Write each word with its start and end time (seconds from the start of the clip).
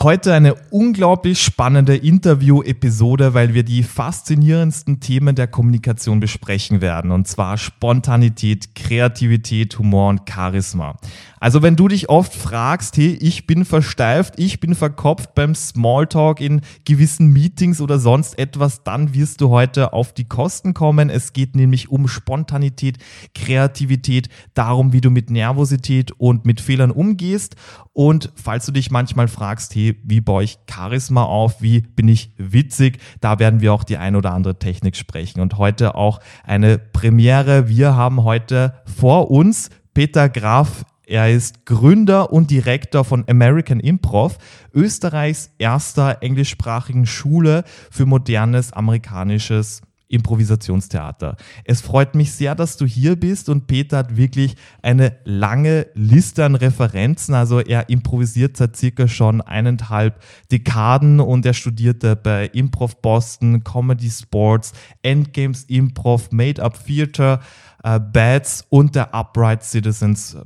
Heute 0.00 0.32
eine 0.32 0.54
unglaublich 0.70 1.42
spannende 1.42 1.96
Interview-Episode, 1.96 3.34
weil 3.34 3.52
wir 3.52 3.64
die 3.64 3.82
faszinierendsten 3.82 5.00
Themen 5.00 5.34
der 5.34 5.48
Kommunikation 5.48 6.20
besprechen 6.20 6.80
werden. 6.80 7.10
Und 7.10 7.26
zwar 7.26 7.58
Spontanität, 7.58 8.76
Kreativität, 8.76 9.76
Humor 9.76 10.10
und 10.10 10.30
Charisma. 10.30 10.94
Also 11.40 11.62
wenn 11.62 11.74
du 11.74 11.88
dich 11.88 12.08
oft 12.08 12.32
fragst, 12.32 12.96
hey, 12.96 13.18
ich 13.20 13.48
bin 13.48 13.64
versteift, 13.64 14.34
ich 14.36 14.60
bin 14.60 14.76
verkopft 14.76 15.34
beim 15.34 15.56
Smalltalk 15.56 16.40
in 16.40 16.60
gewissen 16.84 17.32
Meetings 17.32 17.80
oder 17.80 17.98
sonst 17.98 18.38
etwas, 18.38 18.84
dann 18.84 19.14
wirst 19.14 19.40
du 19.40 19.48
heute 19.48 19.92
auf 19.92 20.12
die 20.12 20.28
Kosten 20.28 20.74
kommen. 20.74 21.10
Es 21.10 21.32
geht 21.32 21.56
nämlich 21.56 21.90
um 21.90 22.06
Spontanität, 22.06 22.98
Kreativität, 23.34 24.28
darum, 24.54 24.92
wie 24.92 25.00
du 25.00 25.10
mit 25.10 25.28
Nervosität 25.30 26.12
und 26.12 26.44
mit 26.44 26.60
Fehlern 26.60 26.92
umgehst. 26.92 27.56
Und 27.92 28.32
falls 28.36 28.64
du 28.66 28.70
dich 28.72 28.92
manchmal 28.92 29.26
fragst, 29.26 29.74
hey, 29.74 29.87
wie 30.04 30.20
baue 30.20 30.44
ich 30.44 30.58
Charisma 30.70 31.24
auf, 31.24 31.62
wie 31.62 31.80
bin 31.80 32.08
ich 32.08 32.32
witzig, 32.36 32.98
da 33.20 33.38
werden 33.38 33.60
wir 33.60 33.72
auch 33.72 33.84
die 33.84 33.96
ein 33.96 34.16
oder 34.16 34.32
andere 34.32 34.58
Technik 34.58 34.96
sprechen. 34.96 35.40
Und 35.40 35.58
heute 35.58 35.94
auch 35.94 36.20
eine 36.44 36.78
Premiere. 36.78 37.68
Wir 37.68 37.96
haben 37.96 38.24
heute 38.24 38.74
vor 38.84 39.30
uns 39.30 39.70
Peter 39.94 40.28
Graf 40.28 40.84
er 41.08 41.30
ist 41.30 41.64
Gründer 41.64 42.34
und 42.34 42.50
Direktor 42.50 43.02
von 43.02 43.24
American 43.30 43.80
Improv, 43.80 44.36
Österreichs 44.74 45.50
erster 45.56 46.18
englischsprachigen 46.20 47.06
Schule 47.06 47.64
für 47.90 48.04
modernes 48.04 48.74
amerikanisches 48.74 49.80
Improvisationstheater. 50.08 51.36
Es 51.64 51.80
freut 51.80 52.14
mich 52.14 52.32
sehr, 52.32 52.54
dass 52.54 52.76
du 52.76 52.86
hier 52.86 53.16
bist 53.16 53.48
und 53.48 53.66
Peter 53.66 53.98
hat 53.98 54.16
wirklich 54.16 54.56
eine 54.82 55.16
lange 55.24 55.86
Liste 55.94 56.44
an 56.44 56.54
Referenzen. 56.54 57.34
Also 57.34 57.60
er 57.60 57.88
improvisiert 57.88 58.56
seit 58.56 58.76
circa 58.76 59.06
schon 59.06 59.40
eineinhalb 59.40 60.22
Dekaden 60.50 61.20
und 61.20 61.44
er 61.46 61.54
studierte 61.54 62.16
bei 62.16 62.46
Improv 62.46 63.00
Boston, 63.02 63.64
Comedy 63.64 64.10
Sports, 64.10 64.72
Endgames 65.02 65.64
Improv, 65.64 66.32
Made 66.32 66.62
Up 66.62 66.84
Theater, 66.84 67.40
äh, 67.88 68.00
Bats 68.00 68.66
und 68.68 68.94
der 68.94 69.14
Upright 69.14 69.62
Citizens 69.62 70.36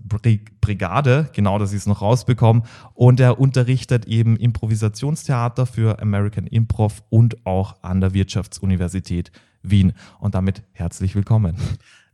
Brigade. 0.60 1.28
Genau, 1.32 1.58
das 1.58 1.72
ist 1.72 1.86
noch 1.86 2.00
rausbekommen. 2.00 2.62
Und 2.94 3.20
er 3.20 3.40
unterrichtet 3.40 4.06
eben 4.06 4.36
Improvisationstheater 4.36 5.66
für 5.66 6.00
American 6.00 6.46
Improv 6.46 7.02
und 7.10 7.44
auch 7.46 7.76
an 7.82 8.00
der 8.00 8.14
Wirtschaftsuniversität 8.14 9.32
Wien. 9.62 9.92
Und 10.20 10.34
damit 10.34 10.62
herzlich 10.72 11.14
willkommen. 11.14 11.56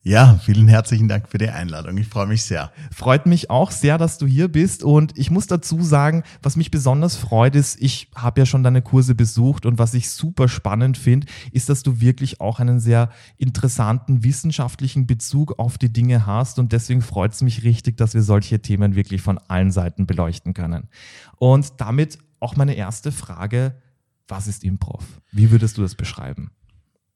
Ja, 0.03 0.39
vielen 0.43 0.69
herzlichen 0.69 1.09
Dank 1.09 1.29
für 1.29 1.39
die 1.39 1.51
Einladung. 1.51 1.99
Ich 1.99 2.07
freue 2.07 2.27
mich 2.27 2.45
sehr. 2.45 2.73
Freut 2.93 3.27
mich 3.27 3.51
auch 3.51 3.73
sehr, 3.73 3.99
dass 3.99 4.17
du 4.17 4.27
hier 4.27 4.49
bist. 4.49 4.83
Und 4.85 5.19
ich 5.19 5.31
muss 5.31 5.49
dazu 5.49 5.83
sagen, 5.83 6.23
was 6.41 6.57
mich 6.57 6.71
besonders 6.71 7.17
freut, 7.17 7.57
ist, 7.57 7.83
ich 7.83 8.09
habe 8.15 8.41
ja 8.41 8.47
schon 8.47 8.63
deine 8.63 8.81
Kurse 8.81 9.15
besucht 9.15 9.67
und 9.67 9.79
was 9.79 9.95
ich 9.95 10.11
super 10.11 10.49
spannend 10.49 10.97
finde, 10.97 11.27
ist, 11.53 11.69
dass 11.69 11.83
du 11.83 12.01
wirklich 12.01 12.41
auch 12.41 12.61
einen 12.61 12.81
sehr 12.81 13.11
interessanten 13.37 14.23
wissenschaftlichen 14.23 15.07
Bezug 15.07 15.59
auf 15.59 15.79
die 15.79 15.93
Dinge 15.93 16.27
hast. 16.27 16.59
Und 16.59 16.73
deswegen 16.73 17.03
freut 17.03 17.33
es 17.33 17.43
mich 17.43 17.65
richtig, 17.65 17.97
dass 17.97 18.15
wir 18.15 18.23
solche 18.23 18.63
Themen 18.63 18.95
wirklich 18.95 19.21
von 19.21 19.39
allen 19.49 19.73
Seiten 19.73 20.07
beleuchten 20.07 20.55
können. 20.55 20.89
Und 21.37 21.81
damit 21.81 22.19
auch 22.41 22.57
meine 22.57 22.75
erste 22.75 23.13
Frage. 23.13 23.75
Was 24.29 24.47
ist 24.47 24.63
Improv? 24.63 25.05
Wie 25.33 25.51
würdest 25.51 25.77
du 25.77 25.83
das 25.83 25.95
beschreiben? 25.95 26.51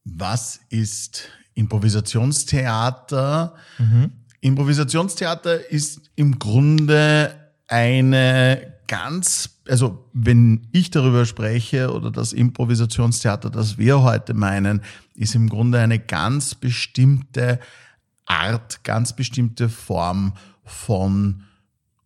Was 0.04 0.60
ist 0.68 1.28
Improvisationstheater. 1.54 3.54
Mhm. 3.78 4.12
Improvisationstheater 4.40 5.70
ist 5.70 6.10
im 6.16 6.38
Grunde 6.38 7.34
eine 7.68 8.72
ganz, 8.88 9.50
also 9.68 10.08
wenn 10.12 10.68
ich 10.72 10.90
darüber 10.90 11.24
spreche 11.24 11.92
oder 11.92 12.10
das 12.10 12.32
Improvisationstheater, 12.32 13.50
das 13.50 13.78
wir 13.78 14.02
heute 14.02 14.34
meinen, 14.34 14.82
ist 15.14 15.34
im 15.34 15.48
Grunde 15.48 15.78
eine 15.78 15.98
ganz 15.98 16.54
bestimmte 16.54 17.60
Art, 18.26 18.84
ganz 18.84 19.14
bestimmte 19.14 19.68
Form 19.68 20.34
von 20.64 21.42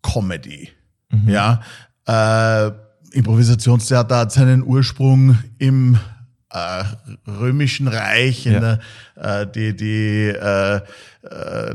Comedy. 0.03 0.71
Mhm. 1.11 1.29
Ja, 1.29 1.61
äh, 2.07 2.71
Improvisationstheater 3.13 4.19
hat 4.19 4.33
seinen 4.33 4.63
Ursprung 4.63 5.39
im 5.59 5.99
äh, 6.51 6.85
römischen 7.27 7.89
Reich, 7.89 8.45
ja. 8.45 8.55
in 8.55 8.61
der, 8.61 8.79
äh, 9.17 9.47
die, 9.47 9.77
die 9.77 10.29
äh, 10.29 10.77
äh, 10.77 10.81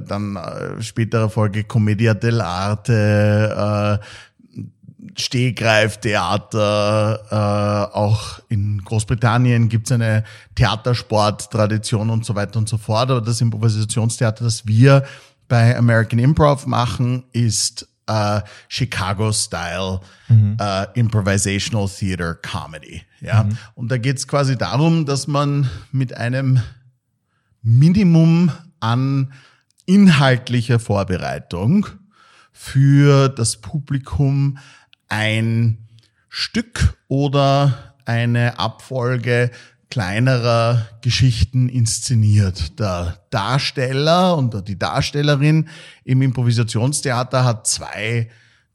dann 0.08 0.36
äh, 0.36 0.82
spätere 0.82 1.30
Folge 1.30 1.64
Commedia 1.64 2.14
dell'arte, 2.14 4.00
äh, 4.00 4.04
Stehgreiftheater, 5.18 7.20
äh, 7.30 7.96
auch 7.96 8.40
in 8.50 8.84
Großbritannien 8.84 9.68
gibt 9.68 9.88
es 9.88 9.92
eine 9.92 10.24
Theatersporttradition 10.56 12.10
und 12.10 12.26
so 12.26 12.34
weiter 12.36 12.60
und 12.60 12.70
so 12.70 12.78
fort. 12.78 13.12
Aber 13.12 13.22
das 13.22 13.42
Improvisationstheater, 13.42 14.44
das 14.44 14.68
wir 14.68 15.04
bei 15.48 15.78
American 15.78 16.20
Improv 16.20 16.66
machen, 16.66 17.24
ist 17.34 17.88
äh, 18.08 18.42
Chicago-Style 18.70 20.00
mhm. 20.30 20.58
äh, 20.60 20.88
Improvisational 20.94 21.90
Theater 21.90 22.36
Comedy. 22.36 23.04
Ja? 23.22 23.44
Mhm. 23.44 23.58
Und 23.76 23.92
da 23.92 23.98
geht 23.98 24.18
es 24.18 24.28
quasi 24.28 24.58
darum, 24.58 25.06
dass 25.06 25.28
man 25.28 25.70
mit 25.92 26.16
einem 26.16 26.62
Minimum 27.62 28.52
an 28.80 29.34
inhaltlicher 29.86 30.80
Vorbereitung 30.80 31.86
für 32.52 33.30
das 33.30 33.58
Publikum 33.58 34.58
ein 35.08 35.88
Stück 36.30 36.98
oder 37.08 37.96
eine 38.06 38.60
Abfolge 38.60 39.52
kleinerer 39.90 40.88
Geschichten 41.02 41.70
inszeniert. 41.70 42.80
Der 42.80 43.20
Darsteller 43.30 44.38
und 44.38 44.68
die 44.68 44.80
Darstellerin 44.80 45.68
im 46.06 46.22
Improvisationstheater 46.22 47.44
hat 47.44 47.68
zwei 47.68 48.30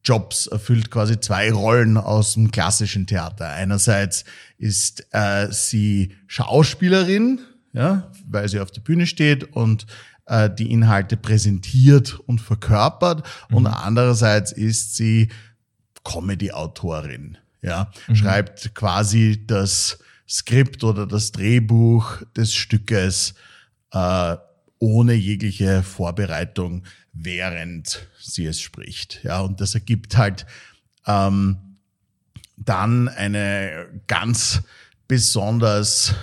Jobs, 0.07 0.47
erfüllt 0.47 0.93
quasi 0.93 1.19
zwei 1.19 1.51
Rollen 1.53 1.97
aus 1.97 2.35
dem 2.35 2.53
klassischen 2.53 3.09
Theater. 3.09 3.49
Einerseits 3.49 4.25
ist 4.57 5.05
äh, 5.11 5.49
sie 5.51 6.15
Schauspielerin, 6.29 7.41
ja, 7.73 8.13
weil 8.25 8.49
sie 8.49 8.61
auf 8.61 8.71
der 8.71 8.83
Bühne 8.83 9.07
steht 9.07 9.43
und 9.43 9.87
äh, 10.27 10.49
die 10.49 10.71
Inhalte 10.71 11.17
präsentiert 11.17 12.21
und 12.21 12.41
verkörpert. 12.41 13.27
Mhm. 13.51 13.57
Und 13.57 13.67
andererseits 13.67 14.53
ist 14.53 14.95
sie 14.95 15.29
Comedy-Autorin, 16.05 17.37
ja, 17.61 17.91
mhm. 18.07 18.15
schreibt 18.15 18.77
quasi 18.77 19.45
das 19.45 19.99
Skript 20.29 20.85
oder 20.85 21.07
das 21.09 21.33
Drehbuch 21.33 22.23
des 22.37 22.55
Stückes 22.55 23.35
äh, 23.93 24.37
ohne 24.79 25.15
jegliche 25.15 25.83
Vorbereitung, 25.83 26.85
während 27.19 28.07
sie 28.21 28.47
es 28.47 28.61
spricht. 28.61 29.21
Ja, 29.23 29.41
und 29.41 29.61
das 29.61 29.75
ergibt 29.75 30.17
halt 30.17 30.47
ähm, 31.07 31.59
dann 32.57 33.09
eine 33.09 33.87
ganz 34.07 34.63
besonders, 35.09 36.15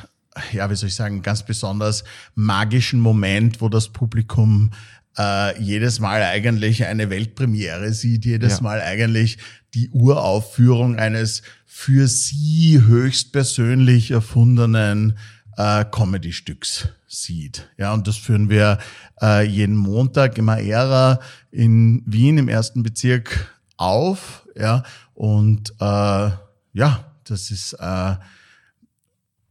ja, 0.52 0.70
wie 0.70 0.76
soll 0.76 0.90
ich 0.90 0.96
sagen, 0.96 1.22
ganz 1.22 1.44
besonders 1.44 2.04
magischen 2.36 3.00
Moment, 3.00 3.62
wo 3.62 3.70
das 3.70 3.90
Publikum 3.90 4.72
äh, 5.18 5.62
jedes 5.62 6.00
Mal 6.00 6.24
eigentlich 6.24 6.86
eine 6.86 7.10
Weltpremiere 7.10 7.94
sieht, 7.94 8.26
jedes 8.26 8.58
ja. 8.58 8.64
Mal 8.64 8.82
eigentlich 8.82 9.38
die 9.74 9.90
Uraufführung 9.90 10.98
eines 10.98 11.44
für 11.66 12.08
sie 12.08 12.82
höchstpersönlich 12.86 14.12
erfundenen 14.12 15.18
äh, 15.58 15.86
Comedy-Stücks 15.86 16.90
sieht. 17.14 17.70
Ja, 17.78 17.94
und 17.94 18.08
das 18.08 18.18
führen 18.18 18.50
wir 18.50 18.80
äh, 19.22 19.46
jeden 19.46 19.76
Montag 19.76 20.38
im 20.38 20.50
Aera 20.50 21.20
in 21.52 22.04
Wien 22.06 22.38
im 22.38 22.50
ersten 22.50 22.84
Bezirk 22.84 23.54
auf. 23.78 24.48
Ja, 24.56 24.84
und 25.14 25.72
äh, 25.80 26.30
ja, 26.74 27.06
das 27.24 27.52
ist 27.52 27.74
äh, 27.74 28.16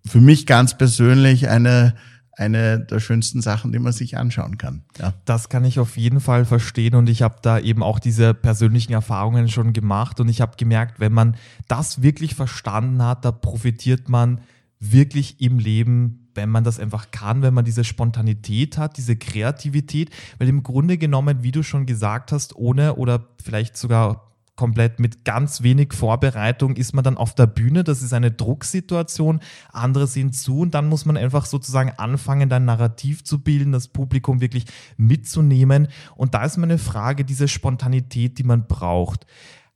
für 0.05 0.21
mich 0.21 0.47
ganz 0.47 0.77
persönlich 0.77 1.49
eine 1.49 1.95
eine 2.37 2.81
der 2.81 2.99
schönsten 2.99 3.43
Sachen, 3.43 3.73
die 3.73 3.79
man 3.79 3.93
sich 3.93 4.17
anschauen 4.17 4.57
kann. 4.59 4.83
Ja. 4.99 5.13
Das 5.25 5.49
kann 5.49 5.65
ich 5.65 5.79
auf 5.79 5.97
jeden 5.97 6.21
Fall 6.21 6.45
verstehen 6.45 6.95
und 6.95 7.09
ich 7.09 7.23
habe 7.23 7.37
da 7.43 7.59
eben 7.59 7.83
auch 7.83 7.99
diese 7.99 8.35
persönlichen 8.35 8.93
Erfahrungen 8.93 9.49
schon 9.49 9.73
gemacht 9.73 10.19
und 10.19 10.29
ich 10.29 10.41
habe 10.41 10.57
gemerkt, 10.57 10.99
wenn 10.99 11.13
man 11.13 11.37
das 11.69 12.03
wirklich 12.03 12.35
verstanden 12.35 13.03
hat, 13.03 13.25
da 13.25 13.33
profitiert 13.33 14.09
man 14.09 14.41
wirklich 14.83 15.41
im 15.41 15.59
Leben, 15.59 16.29
wenn 16.35 16.49
man 16.49 16.65
das 16.65 16.81
einfach 16.81 17.11
kann, 17.11 17.43
wenn 17.43 17.55
man 17.55 17.65
diese 17.65 17.85
Spontanität 17.85 18.79
hat, 18.79 18.97
diese 18.97 19.17
Kreativität, 19.17 20.11
weil 20.39 20.49
im 20.49 20.63
Grunde 20.63 20.99
genommen, 20.99 21.43
wie 21.43 21.53
du 21.53 21.63
schon 21.63 21.87
gesagt 21.87 22.33
hast, 22.33 22.57
ohne 22.57 22.97
oder 22.97 23.29
vielleicht 23.43 23.77
sogar 23.77 24.33
komplett 24.57 25.01
mit 25.01 25.25
ganz 25.25 25.63
wenig 25.63 25.93
Vorbereitung 25.95 26.77
ist 26.77 26.95
man 26.95 27.05
dann 27.05 27.17
auf 27.17 27.35
der 27.35 27.47
Bühne. 27.47 27.85
Das 27.85 28.03
ist 28.03 28.13
eine 28.13 28.31
Drucksituation. 28.31 29.41
Andere 29.73 30.07
sind 30.07 30.35
zu 30.37 30.61
und 30.61 30.75
dann 30.75 30.89
muss 30.89 31.07
man 31.07 31.17
einfach 31.17 31.47
sozusagen 31.47 31.93
anfangen, 31.97 32.49
dein 32.49 32.65
Narrativ 32.65 33.25
zu 33.25 33.43
bilden, 33.43 33.73
das 33.73 33.89
Publikum 33.89 34.41
wirklich 34.41 34.67
mitzunehmen. 34.97 35.89
Und 36.17 36.35
da 36.35 36.45
ist 36.45 36.59
meine 36.59 36.79
Frage, 36.79 37.25
diese 37.25 37.49
Spontanität, 37.49 38.39
die 38.39 38.45
man 38.45 38.67
braucht. 38.67 39.27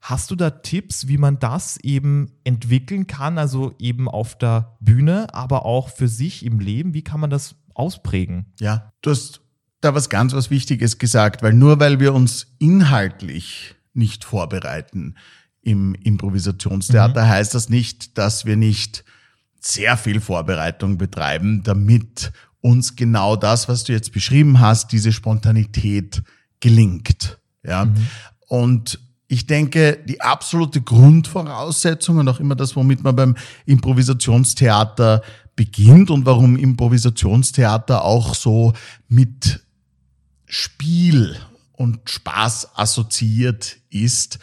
Hast 0.01 0.31
du 0.31 0.37
da 0.37 0.51
Tipps, 0.51 1.09
wie 1.09 1.19
man 1.19 1.39
das 1.39 1.79
eben 1.79 2.33
entwickeln 2.45 3.07
kann, 3.07 3.39
also 3.39 3.75
eben 3.79 4.09
auf 4.09 4.39
der 4.39 4.77
Bühne, 4.81 5.33
aber 5.35 5.65
auch 5.65 5.89
für 5.89 6.09
sich 6.09 6.45
im 6.45 6.61
Leben? 6.61 6.95
Wie 6.95 7.03
kann 7.03 7.21
man 7.21 7.31
das 7.31 7.57
ausprägen? 7.75 8.53
Ja, 8.61 8.93
du 9.03 9.11
hast 9.11 9.41
da 9.81 9.95
was 9.95 10.09
ganz 10.09 10.33
was 10.33 10.51
Wichtiges 10.51 10.99
gesagt, 10.99 11.43
weil 11.43 11.53
nur 11.53 11.81
weil 11.81 12.01
wir 12.01 12.15
uns 12.15 12.55
inhaltlich 12.59 13.75
nicht 13.95 14.25
vorbereiten 14.25 15.17
im 15.63 15.95
Improvisationstheater, 15.95 17.25
mhm. 17.25 17.29
heißt 17.29 17.55
das 17.55 17.69
nicht, 17.69 18.19
dass 18.19 18.45
wir 18.45 18.57
nicht 18.57 19.05
sehr 19.61 19.97
viel 19.97 20.21
Vorbereitung 20.21 20.97
betreiben, 20.99 21.63
damit 21.65 22.33
uns 22.61 22.97
genau 22.97 23.37
das, 23.37 23.69
was 23.69 23.85
du 23.85 23.93
jetzt 23.93 24.13
beschrieben 24.13 24.61
hast, 24.61 24.93
diese 24.93 25.13
Spontanität 25.13 26.23
gelingt. 26.61 27.39
Ja. 27.65 27.87
Mhm. 27.87 28.07
Und 28.49 29.01
ich 29.29 29.47
denke, 29.47 29.99
die 30.07 30.21
absolute 30.21 30.81
Grundvoraussetzung 30.81 32.19
und 32.19 32.29
auch 32.29 32.41
immer 32.41 32.55
das, 32.55 32.77
womit 32.77 33.03
man 33.03 33.17
beim 33.17 33.37
Improvisationstheater 33.65 35.23
beginnt 35.57 36.11
und 36.11 36.27
warum 36.27 36.57
Improvisationstheater 36.57 38.05
auch 38.05 38.35
so 38.35 38.73
mit 39.09 39.65
Spiel 40.47 41.37
und 41.73 42.09
Spaß 42.09 42.77
assoziiert 42.77 43.79
ist, 43.91 44.39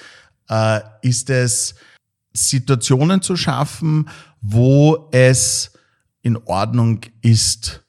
äh, 0.50 0.82
ist 1.02 1.30
es, 1.30 1.76
Situationen 2.34 3.22
zu 3.22 3.36
schaffen, 3.38 4.10
wo 4.42 5.08
es 5.12 5.72
in 6.24 6.36
Ordnung 6.38 7.02
ist, 7.22 7.84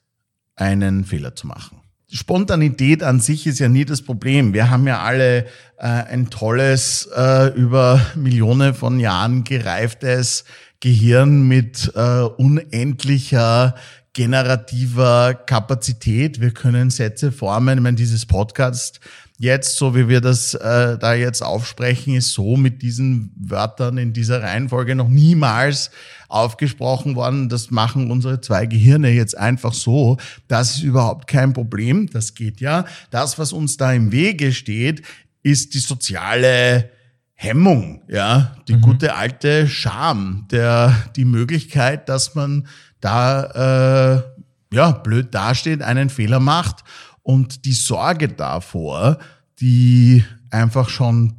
einen 0.55 1.03
Fehler 1.03 1.35
zu 1.35 1.47
machen. 1.47 1.81
Spontanität 2.11 3.03
an 3.03 3.19
sich 3.19 3.47
ist 3.47 3.59
ja 3.59 3.67
nie 3.67 3.85
das 3.85 4.01
Problem. 4.01 4.53
Wir 4.53 4.69
haben 4.69 4.87
ja 4.87 5.01
alle 5.01 5.45
äh, 5.77 5.87
ein 5.87 6.29
tolles, 6.29 7.09
äh, 7.15 7.47
über 7.55 7.99
Millionen 8.15 8.73
von 8.73 8.99
Jahren 8.99 9.43
gereiftes 9.43 10.45
Gehirn 10.79 11.47
mit 11.47 11.91
äh, 11.95 12.21
unendlicher 12.21 13.75
generativer 14.15 15.33
Kapazität. 15.33 16.39
Wir 16.39 16.51
können 16.51 16.89
Sätze 16.89 17.33
formen. 17.33 17.77
Ich 17.77 17.83
meine, 17.83 17.97
dieses 17.97 18.25
Podcast 18.25 19.01
jetzt, 19.37 19.75
so 19.75 19.93
wie 19.93 20.07
wir 20.07 20.21
das 20.21 20.53
äh, 20.53 20.97
da 20.97 21.13
jetzt 21.13 21.43
aufsprechen, 21.43 22.15
ist 22.15 22.31
so 22.31 22.55
mit 22.55 22.81
diesen 22.81 23.33
Wörtern 23.35 23.97
in 23.97 24.13
dieser 24.13 24.41
Reihenfolge 24.41 24.95
noch 24.95 25.09
niemals 25.09 25.91
aufgesprochen 26.29 27.17
worden. 27.17 27.49
Das 27.49 27.71
machen 27.71 28.09
unsere 28.09 28.39
zwei 28.39 28.65
Gehirne 28.65 29.09
jetzt 29.09 29.37
einfach 29.37 29.73
so. 29.73 30.17
Das 30.47 30.77
ist 30.77 30.83
überhaupt 30.83 31.27
kein 31.27 31.51
Problem. 31.51 32.09
Das 32.09 32.35
geht 32.35 32.61
ja. 32.61 32.85
Das, 33.11 33.37
was 33.37 33.51
uns 33.51 33.75
da 33.75 33.91
im 33.91 34.13
Wege 34.13 34.53
steht, 34.53 35.01
ist 35.43 35.73
die 35.73 35.79
soziale 35.79 36.89
Hemmung, 37.33 38.01
ja, 38.07 38.55
die 38.69 38.75
mhm. 38.75 38.81
gute 38.81 39.15
alte 39.15 39.67
Scham, 39.67 40.47
der, 40.51 40.95
die 41.17 41.25
Möglichkeit, 41.25 42.07
dass 42.07 42.33
man 42.33 42.65
da, 43.05 44.23
äh, 44.71 44.75
ja, 44.75 44.91
blöd 44.91 45.33
dasteht, 45.33 45.83
einen 45.83 46.09
Fehler 46.09 46.39
macht 46.39 46.83
und 47.21 47.65
die 47.65 47.73
Sorge 47.73 48.29
davor, 48.29 49.19
die 49.59 50.23
einfach 50.49 50.89
schon 50.89 51.33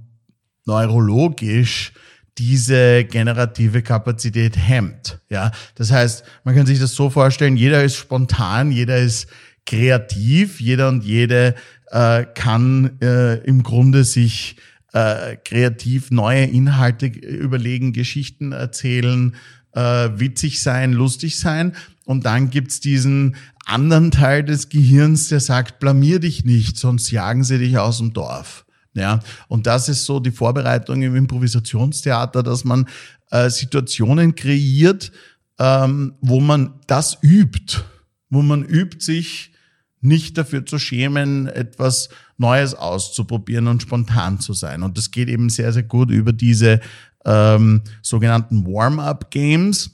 neurologisch 0.64 1.92
diese 2.38 3.04
generative 3.04 3.82
Kapazität 3.82 4.56
hemmt. 4.56 5.18
Ja, 5.28 5.50
das 5.74 5.90
heißt, 5.90 6.24
man 6.44 6.54
kann 6.54 6.66
sich 6.66 6.78
das 6.78 6.94
so 6.94 7.10
vorstellen: 7.10 7.56
Jeder 7.56 7.82
ist 7.82 7.96
spontan, 7.96 8.70
jeder 8.70 8.98
ist 8.98 9.26
kreativ, 9.64 10.60
jeder 10.60 10.88
und 10.88 11.02
jede 11.02 11.56
äh, 11.90 12.24
kann 12.34 13.00
äh, 13.00 13.38
im 13.38 13.64
Grunde 13.64 14.04
sich 14.04 14.56
äh, 14.92 15.36
kreativ 15.44 16.12
neue 16.12 16.44
Inhalte 16.44 17.06
überlegen, 17.06 17.92
Geschichten 17.92 18.52
erzählen, 18.52 19.34
äh, 19.76 20.18
witzig 20.18 20.62
sein, 20.62 20.92
lustig 20.92 21.38
sein. 21.38 21.76
Und 22.04 22.24
dann 22.26 22.50
gibt's 22.50 22.80
diesen 22.80 23.36
anderen 23.66 24.10
Teil 24.10 24.42
des 24.42 24.68
Gehirns, 24.68 25.28
der 25.28 25.40
sagt, 25.40 25.78
blamier 25.78 26.18
dich 26.18 26.44
nicht, 26.44 26.78
sonst 26.78 27.10
jagen 27.10 27.44
sie 27.44 27.58
dich 27.58 27.78
aus 27.78 27.98
dem 27.98 28.12
Dorf. 28.12 28.64
Ja, 28.94 29.20
und 29.48 29.66
das 29.66 29.90
ist 29.90 30.06
so 30.06 30.20
die 30.20 30.30
Vorbereitung 30.30 31.02
im 31.02 31.14
Improvisationstheater, 31.16 32.42
dass 32.42 32.64
man 32.64 32.88
äh, 33.30 33.50
Situationen 33.50 34.34
kreiert, 34.34 35.12
ähm, 35.58 36.14
wo 36.22 36.40
man 36.40 36.80
das 36.86 37.18
übt, 37.22 37.80
wo 38.30 38.40
man 38.40 38.64
übt, 38.64 39.04
sich 39.04 39.52
nicht 40.00 40.38
dafür 40.38 40.64
zu 40.64 40.78
schämen, 40.78 41.46
etwas 41.46 42.08
Neues 42.38 42.74
auszuprobieren 42.74 43.66
und 43.66 43.82
spontan 43.82 44.40
zu 44.40 44.54
sein. 44.54 44.82
Und 44.82 44.96
das 44.96 45.10
geht 45.10 45.28
eben 45.28 45.50
sehr, 45.50 45.72
sehr 45.72 45.82
gut 45.82 46.10
über 46.10 46.32
diese 46.32 46.80
ähm, 47.26 47.82
sogenannten 48.02 48.66
Warm-up-Games 48.66 49.90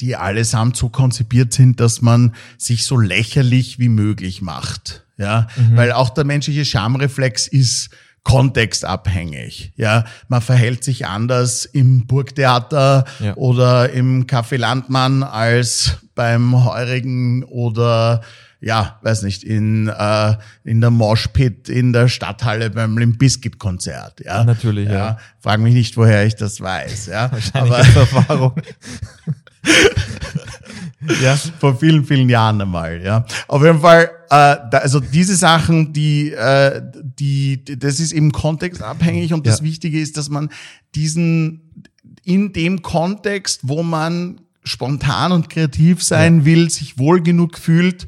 die 0.00 0.16
allesamt 0.16 0.76
so 0.76 0.88
konzipiert 0.88 1.52
sind, 1.52 1.80
dass 1.80 2.00
man 2.00 2.34
sich 2.58 2.84
so 2.86 2.98
lächerlich 2.98 3.78
wie 3.78 3.88
möglich 3.88 4.42
macht. 4.42 5.04
Ja, 5.18 5.48
mhm. 5.56 5.76
weil 5.76 5.92
auch 5.92 6.10
der 6.10 6.24
menschliche 6.24 6.64
Schamreflex 6.64 7.46
ist 7.46 7.90
kontextabhängig. 8.22 9.72
Ja, 9.76 10.04
man 10.28 10.42
verhält 10.42 10.82
sich 10.82 11.06
anders 11.06 11.64
im 11.64 12.06
Burgtheater 12.06 13.04
ja. 13.20 13.34
oder 13.36 13.90
im 13.90 14.26
Café 14.26 14.56
Landmann 14.56 15.22
als 15.22 15.98
beim 16.14 16.64
Heurigen 16.64 17.44
oder 17.44 18.22
ja, 18.60 18.98
weiß 19.02 19.22
nicht, 19.22 19.44
in, 19.44 19.88
äh, 19.88 20.34
in 20.64 20.80
der 20.80 20.90
Moshpit 20.90 21.68
in 21.68 21.92
der 21.92 22.08
Stadthalle 22.08 22.70
beim 22.70 22.96
Limp 22.96 23.18
Bizkit 23.18 23.58
Konzert. 23.58 24.20
Ja, 24.24 24.44
natürlich. 24.44 24.88
Ja. 24.88 24.94
ja. 24.94 25.18
Frag 25.40 25.60
mich 25.60 25.74
nicht, 25.74 25.96
woher 25.96 26.24
ich 26.24 26.36
das 26.36 26.60
weiß. 26.60 27.06
Ja, 27.06 27.30
wahrscheinlich 27.30 27.72
Aber, 27.72 27.78
Erfahrung. 27.78 28.52
ja, 31.22 31.36
vor 31.58 31.78
vielen, 31.78 32.04
vielen 32.04 32.28
Jahren 32.28 32.60
einmal, 32.60 33.02
ja. 33.02 33.24
Auf 33.48 33.62
jeden 33.62 33.80
Fall, 33.80 34.04
äh, 34.30 34.56
da, 34.70 34.78
also 34.82 35.00
diese 35.00 35.36
Sachen, 35.36 35.92
die, 35.92 36.32
äh, 36.32 36.82
die, 37.18 37.62
das 37.64 38.00
ist 38.00 38.12
eben 38.12 38.32
kontextabhängig 38.32 39.32
und 39.32 39.46
das 39.46 39.62
Wichtige 39.62 40.00
ist, 40.00 40.16
dass 40.16 40.28
man 40.28 40.50
diesen, 40.94 41.84
in 42.24 42.52
dem 42.52 42.82
Kontext, 42.82 43.60
wo 43.64 43.82
man 43.82 44.40
spontan 44.64 45.32
und 45.32 45.48
kreativ 45.48 46.02
sein 46.02 46.40
ja. 46.40 46.44
will, 46.44 46.70
sich 46.70 46.98
wohl 46.98 47.22
genug 47.22 47.58
fühlt, 47.58 48.06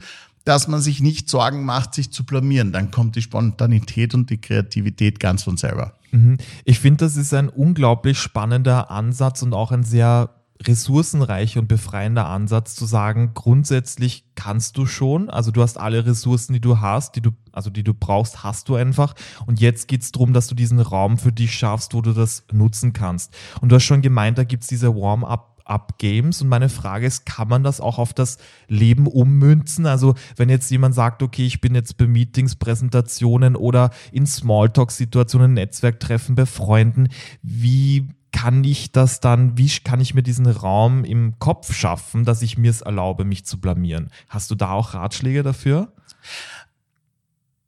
dass 0.48 0.66
man 0.66 0.80
sich 0.80 1.00
nicht 1.00 1.28
Sorgen 1.28 1.66
macht, 1.66 1.92
sich 1.92 2.10
zu 2.10 2.24
blamieren. 2.24 2.72
Dann 2.72 2.90
kommt 2.90 3.16
die 3.16 3.22
Spontanität 3.22 4.14
und 4.14 4.30
die 4.30 4.40
Kreativität 4.40 5.20
ganz 5.20 5.42
von 5.42 5.58
selber. 5.58 5.92
Mhm. 6.10 6.38
Ich 6.64 6.80
finde, 6.80 7.04
das 7.04 7.16
ist 7.16 7.34
ein 7.34 7.50
unglaublich 7.50 8.18
spannender 8.18 8.90
Ansatz 8.90 9.42
und 9.42 9.52
auch 9.52 9.72
ein 9.72 9.82
sehr 9.82 10.30
ressourcenreicher 10.62 11.60
und 11.60 11.68
befreiender 11.68 12.26
Ansatz 12.26 12.74
zu 12.74 12.86
sagen, 12.86 13.32
grundsätzlich 13.34 14.24
kannst 14.34 14.78
du 14.78 14.86
schon, 14.86 15.28
also 15.28 15.50
du 15.50 15.60
hast 15.62 15.78
alle 15.78 16.06
Ressourcen, 16.06 16.54
die 16.54 16.60
du 16.60 16.80
hast, 16.80 17.14
die 17.14 17.20
du, 17.20 17.30
also 17.52 17.68
die 17.68 17.84
du 17.84 17.92
brauchst, 17.92 18.42
hast 18.42 18.70
du 18.70 18.74
einfach. 18.74 19.14
Und 19.46 19.60
jetzt 19.60 19.86
geht's 19.86 20.12
darum, 20.12 20.32
dass 20.32 20.46
du 20.46 20.54
diesen 20.54 20.80
Raum 20.80 21.18
für 21.18 21.30
dich 21.30 21.52
schaffst, 21.52 21.92
wo 21.92 22.00
du 22.00 22.14
das 22.14 22.44
nutzen 22.50 22.94
kannst. 22.94 23.36
Und 23.60 23.68
du 23.68 23.76
hast 23.76 23.84
schon 23.84 24.00
gemeint, 24.00 24.38
da 24.38 24.44
gibt's 24.44 24.66
diese 24.66 24.94
Warm-up 24.96 25.57
Up 25.68 25.98
Games. 25.98 26.42
Und 26.42 26.48
meine 26.48 26.68
Frage 26.68 27.06
ist, 27.06 27.26
kann 27.26 27.48
man 27.48 27.62
das 27.62 27.80
auch 27.80 27.98
auf 27.98 28.14
das 28.14 28.38
Leben 28.68 29.06
ummünzen? 29.06 29.86
Also 29.86 30.14
wenn 30.36 30.48
jetzt 30.48 30.70
jemand 30.70 30.94
sagt, 30.94 31.22
okay, 31.22 31.46
ich 31.46 31.60
bin 31.60 31.74
jetzt 31.74 31.96
bei 31.96 32.06
Meetings, 32.06 32.56
Präsentationen 32.56 33.56
oder 33.56 33.90
in 34.12 34.26
Smalltalk-Situationen, 34.26 35.54
Netzwerktreffen 35.54 36.34
bei 36.34 36.46
Freunden, 36.46 37.08
wie 37.42 38.08
kann 38.32 38.62
ich 38.64 38.92
das 38.92 39.20
dann, 39.20 39.56
wie 39.58 39.68
kann 39.82 40.00
ich 40.00 40.14
mir 40.14 40.22
diesen 40.22 40.46
Raum 40.46 41.04
im 41.04 41.38
Kopf 41.38 41.74
schaffen, 41.74 42.24
dass 42.24 42.42
ich 42.42 42.58
mir 42.58 42.70
es 42.70 42.82
erlaube, 42.82 43.24
mich 43.24 43.44
zu 43.44 43.60
blamieren? 43.60 44.10
Hast 44.28 44.50
du 44.50 44.54
da 44.54 44.70
auch 44.70 44.94
Ratschläge 44.94 45.42
dafür? 45.42 45.92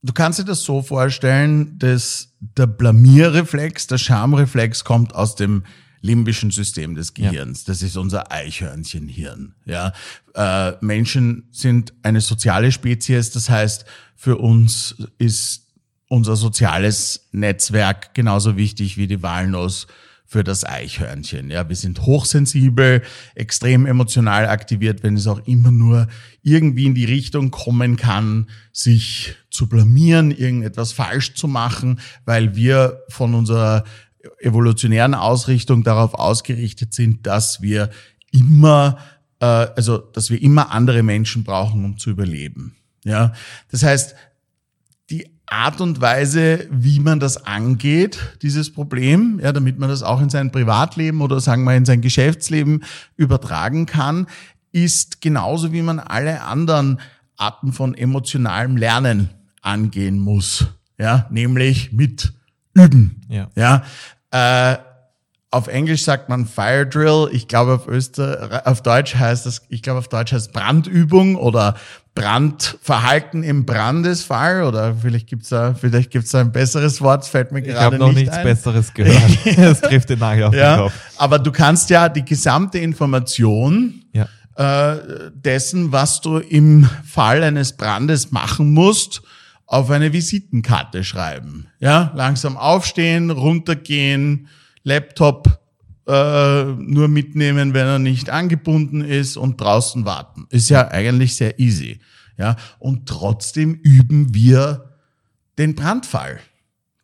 Du 0.03 0.13
kannst 0.13 0.39
dir 0.39 0.45
das 0.45 0.63
so 0.63 0.83
vorstellen, 0.83 1.79
dass 1.79 2.33
der 2.41 2.67
Blamierreflex, 2.67 3.87
der 3.87 3.99
Schamreflex 3.99 4.85
kommt 4.85 5.15
aus 5.15 5.35
dem 5.35 5.65
limbischen 6.01 6.51
System 6.51 6.95
des 6.95 7.15
Gehirns. 7.15 7.61
Ja. 7.61 7.73
Das 7.73 7.83
ist 7.83 7.97
unser 7.97 8.33
Eichhörnchenhirn. 8.33 9.55
Ja, 9.65 9.93
äh, 10.35 10.73
Menschen 10.81 11.49
sind 11.51 11.93
eine 12.03 12.21
soziale 12.21 12.73
Spezies. 12.73 13.31
Das 13.31 13.51
heißt, 13.51 13.85
für 14.17 14.37
uns 14.39 14.97
ist 15.19 15.67
unser 16.09 16.37
soziales 16.37 17.29
Netzwerk 17.33 18.15
genauso 18.15 18.57
wichtig 18.57 18.97
wie 18.97 19.07
die 19.07 19.23
Walnuss 19.23 19.87
für 20.31 20.45
das 20.45 20.65
Eichhörnchen. 20.65 21.51
Ja, 21.51 21.69
wir 21.69 21.75
sind 21.75 22.03
hochsensibel, 22.03 23.03
extrem 23.35 23.85
emotional 23.85 24.47
aktiviert, 24.47 25.03
wenn 25.03 25.17
es 25.17 25.27
auch 25.27 25.45
immer 25.47 25.73
nur 25.73 26.07
irgendwie 26.43 26.87
in 26.87 26.95
die 26.95 27.05
Richtung 27.05 27.51
kommen 27.51 27.97
kann, 27.97 28.49
sich 28.73 29.35
zu 29.51 29.69
blamieren, 29.69 30.31
irgendetwas 30.31 30.93
falsch 30.93 31.35
zu 31.35 31.49
machen, 31.49 31.99
weil 32.27 32.55
wir 32.55 33.03
von 33.09 33.35
unserer 33.35 33.83
evolutionären 34.41 35.15
Ausrichtung 35.15 35.83
darauf 35.83 36.15
ausgerichtet 36.15 36.95
sind, 36.95 37.27
dass 37.27 37.63
wir 37.63 37.91
immer, 38.33 38.99
äh, 39.41 39.45
also 39.47 39.99
dass 39.99 40.31
wir 40.31 40.41
immer 40.41 40.73
andere 40.73 41.03
Menschen 41.03 41.45
brauchen, 41.45 41.85
um 41.85 41.99
zu 41.99 42.11
überleben. 42.11 42.77
Ja, 43.05 43.33
das 43.71 43.83
heißt, 43.83 44.15
die 45.09 45.31
Art 45.47 45.81
und 45.81 46.01
Weise, 46.01 46.69
wie 46.71 47.01
man 47.01 47.19
das 47.19 47.45
angeht, 47.45 48.19
dieses 48.43 48.73
Problem, 48.73 49.41
ja, 49.43 49.53
damit 49.53 49.79
man 49.79 49.89
das 49.89 50.03
auch 50.03 50.21
in 50.21 50.31
sein 50.31 50.53
Privatleben 50.53 51.23
oder 51.23 51.41
sagen 51.41 51.65
wir 51.65 51.75
in 51.75 51.85
sein 51.85 52.03
Geschäftsleben 52.03 52.85
übertragen 53.17 53.87
kann, 53.87 54.27
ist 54.71 55.21
genauso 55.21 55.73
wie 55.73 55.83
man 55.83 55.99
alle 55.99 56.43
anderen 56.43 57.01
Arten 57.37 57.73
von 57.73 57.95
emotionalem 57.95 58.77
Lernen 58.77 59.31
angehen 59.63 60.21
muss, 60.21 60.67
ja, 60.99 61.27
nämlich 61.31 61.93
mit 61.93 62.33
Üben, 62.75 63.23
ja, 63.29 63.49
ja. 63.55 63.83
Äh, 64.31 64.79
auf 65.53 65.67
Englisch 65.67 66.05
sagt 66.05 66.29
man 66.29 66.47
Fire 66.47 66.87
Drill. 66.87 67.29
Ich 67.33 67.49
glaube 67.49 67.75
auf 67.75 67.89
Öster, 67.89 68.63
auf 68.67 68.83
Deutsch 68.83 69.17
heißt 69.17 69.47
das, 69.47 69.63
ich 69.69 69.83
glaube 69.83 69.99
auf 69.99 70.09
Deutsch 70.09 70.33
heißt 70.33 70.53
Brandübung 70.53 71.35
oder 71.35 71.75
Brandverhalten 72.15 73.43
im 73.43 73.67
Brandesfall 73.67 74.63
oder 74.65 74.95
vielleicht 74.95 75.27
gibt's 75.29 75.49
da, 75.49 75.75
vielleicht 75.75 76.11
gibt's 76.11 76.31
da 76.31 76.41
ein 76.41 76.53
besseres 76.53 77.01
Wort, 77.01 77.25
fällt 77.27 77.51
mir 77.51 77.63
gerade 77.63 77.73
nicht 77.73 77.79
Ich 77.79 77.85
habe 77.85 77.99
noch 77.99 78.13
nichts 78.13 78.37
ein. 78.37 78.45
Besseres 78.45 78.95
gehört. 78.95 79.39
das 79.57 79.81
trifft 79.81 80.11
den 80.11 80.21
Nagel 80.21 80.45
auf 80.45 80.55
ja, 80.55 80.77
den 80.77 80.83
Kopf. 80.85 80.93
Aber 81.17 81.39
du 81.39 81.51
kannst 81.51 81.91
ja 81.91 82.09
die 82.09 82.25
gesamte 82.25 82.79
Information 82.79 84.05
ja. 84.13 84.29
äh, 84.55 85.31
dessen, 85.35 85.91
was 85.91 86.21
du 86.21 86.39
im 86.39 86.89
Fall 87.05 87.43
eines 87.43 87.73
Brandes 87.73 88.31
machen 88.31 88.73
musst, 88.73 89.23
auf 89.71 89.89
eine 89.91 90.13
Visitenkarte 90.13 91.05
schreiben. 91.05 91.69
Ja, 91.79 92.13
langsam 92.17 92.57
aufstehen, 92.57 93.31
runtergehen, 93.31 94.49
Laptop 94.83 95.61
äh, 96.09 96.65
nur 96.65 97.07
mitnehmen, 97.07 97.73
wenn 97.73 97.87
er 97.87 98.01
nicht 98.01 98.31
angebunden 98.31 99.05
ist 99.05 99.37
und 99.37 99.61
draußen 99.61 100.05
warten. 100.05 100.47
Ist 100.51 100.71
ja 100.71 100.89
eigentlich 100.89 101.37
sehr 101.37 101.61
easy. 101.61 102.01
Ja, 102.37 102.57
und 102.81 103.09
trotzdem 103.09 103.75
üben 103.75 104.35
wir 104.35 104.97
den 105.57 105.77
Brandfall. 105.77 106.41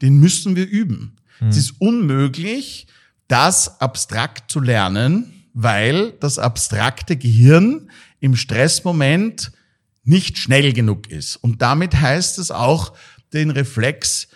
Den 0.03 0.19
müssen 0.19 0.57
wir 0.57 0.67
üben. 0.67 1.19
Hm. 1.39 1.49
Es 1.51 1.59
ist 1.59 1.81
unmöglich, 1.81 2.89
das 3.29 3.81
abstrakt 3.81 4.51
zu 4.51 4.59
lernen, 4.59 5.45
weil 5.55 6.15
das 6.19 6.41
abstrakte 6.41 7.17
Gehirn 7.17 7.93
im 8.19 8.35
Stressmoment 8.35 9.53
nicht 10.07 10.39
schnell 10.39 10.73
genug 10.73 11.11
ist. 11.11 11.37
Und 11.37 11.63
damit 11.63 12.01
heißt 12.01 12.39
es 12.39 12.51
auch, 12.51 12.95
den 13.33 13.51
Reflex, 13.51 14.29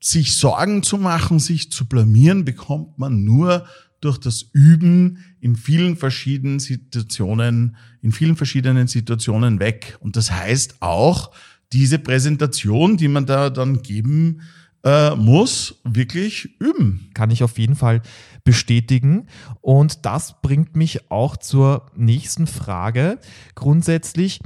sich 0.00 0.36
Sorgen 0.36 0.82
zu 0.82 0.98
machen, 0.98 1.38
sich 1.38 1.70
zu 1.70 1.86
blamieren, 1.86 2.44
bekommt 2.44 2.98
man 2.98 3.24
nur 3.24 3.66
durch 4.00 4.18
das 4.18 4.42
Üben 4.52 5.24
in 5.40 5.56
vielen 5.56 5.96
verschiedenen 5.96 6.58
Situationen, 6.58 7.76
in 8.02 8.12
vielen 8.12 8.36
verschiedenen 8.36 8.86
Situationen 8.86 9.58
weg. 9.58 9.96
Und 10.00 10.16
das 10.16 10.30
heißt 10.30 10.76
auch, 10.80 11.32
diese 11.72 11.98
Präsentation, 11.98 12.96
die 12.96 13.08
man 13.08 13.26
da 13.26 13.50
dann 13.50 13.82
geben 13.82 14.42
äh, 14.84 15.14
muss, 15.16 15.80
wirklich 15.82 16.60
üben. 16.60 17.10
Kann 17.14 17.30
ich 17.30 17.42
auf 17.42 17.58
jeden 17.58 17.74
Fall 17.74 18.02
bestätigen. 18.46 19.26
Und 19.60 20.06
das 20.06 20.40
bringt 20.40 20.76
mich 20.76 21.10
auch 21.10 21.36
zur 21.36 21.90
nächsten 21.94 22.46
Frage. 22.46 23.18
Grundsätzlich, 23.56 24.40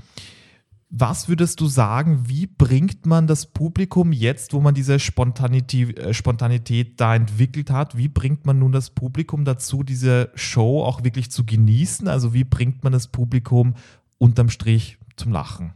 was 0.88 1.28
würdest 1.28 1.60
du 1.60 1.66
sagen, 1.66 2.24
wie 2.26 2.46
bringt 2.46 3.06
man 3.06 3.28
das 3.28 3.46
Publikum 3.46 4.12
jetzt, 4.12 4.54
wo 4.54 4.60
man 4.60 4.74
diese 4.74 4.98
Spontanität, 4.98 5.96
äh, 5.98 6.14
Spontanität 6.14 6.98
da 7.00 7.14
entwickelt 7.14 7.70
hat, 7.70 7.96
wie 7.96 8.08
bringt 8.08 8.46
man 8.46 8.58
nun 8.58 8.72
das 8.72 8.90
Publikum 8.90 9.44
dazu, 9.44 9.84
diese 9.84 10.32
Show 10.34 10.82
auch 10.82 11.04
wirklich 11.04 11.30
zu 11.30 11.44
genießen? 11.44 12.08
Also 12.08 12.34
wie 12.34 12.44
bringt 12.44 12.82
man 12.82 12.92
das 12.92 13.06
Publikum 13.06 13.74
unterm 14.18 14.48
Strich 14.48 14.98
zum 15.14 15.30
Lachen? 15.30 15.74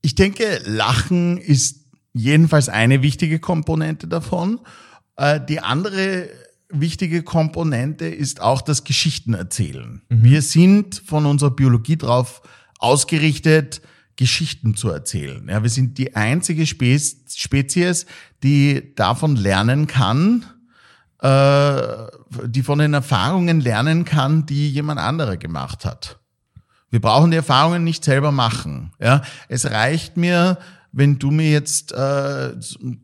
Ich 0.00 0.14
denke, 0.14 0.62
Lachen 0.64 1.38
ist 1.38 1.86
jedenfalls 2.12 2.68
eine 2.68 3.02
wichtige 3.02 3.40
Komponente 3.40 4.06
davon. 4.06 4.60
Äh, 5.16 5.40
die 5.46 5.60
andere 5.60 6.28
wichtige 6.68 7.22
Komponente 7.22 8.06
ist 8.06 8.40
auch 8.40 8.62
das 8.62 8.84
Geschichtenerzählen. 8.84 10.02
Mhm. 10.08 10.24
Wir 10.24 10.42
sind 10.42 11.02
von 11.04 11.26
unserer 11.26 11.50
Biologie 11.50 11.96
drauf 11.96 12.42
ausgerichtet, 12.78 13.82
Geschichten 14.16 14.74
zu 14.74 14.90
erzählen. 14.90 15.48
Ja, 15.48 15.62
wir 15.62 15.70
sind 15.70 15.98
die 15.98 16.14
einzige 16.16 16.66
Spezies, 16.66 18.06
die 18.42 18.94
davon 18.94 19.36
lernen 19.36 19.86
kann, 19.86 20.44
äh, 21.20 21.82
die 22.46 22.62
von 22.62 22.78
den 22.78 22.94
Erfahrungen 22.94 23.60
lernen 23.60 24.04
kann, 24.04 24.44
die 24.44 24.70
jemand 24.70 25.00
anderer 25.00 25.36
gemacht 25.36 25.84
hat. 25.84 26.18
Wir 26.90 27.00
brauchen 27.00 27.30
die 27.30 27.38
Erfahrungen 27.38 27.84
nicht 27.84 28.04
selber 28.04 28.32
machen. 28.32 28.92
Ja, 29.00 29.22
es 29.48 29.70
reicht 29.70 30.18
mir, 30.18 30.58
wenn 30.92 31.18
du 31.18 31.30
mir 31.30 31.50
jetzt 31.50 31.92
äh, 31.92 32.52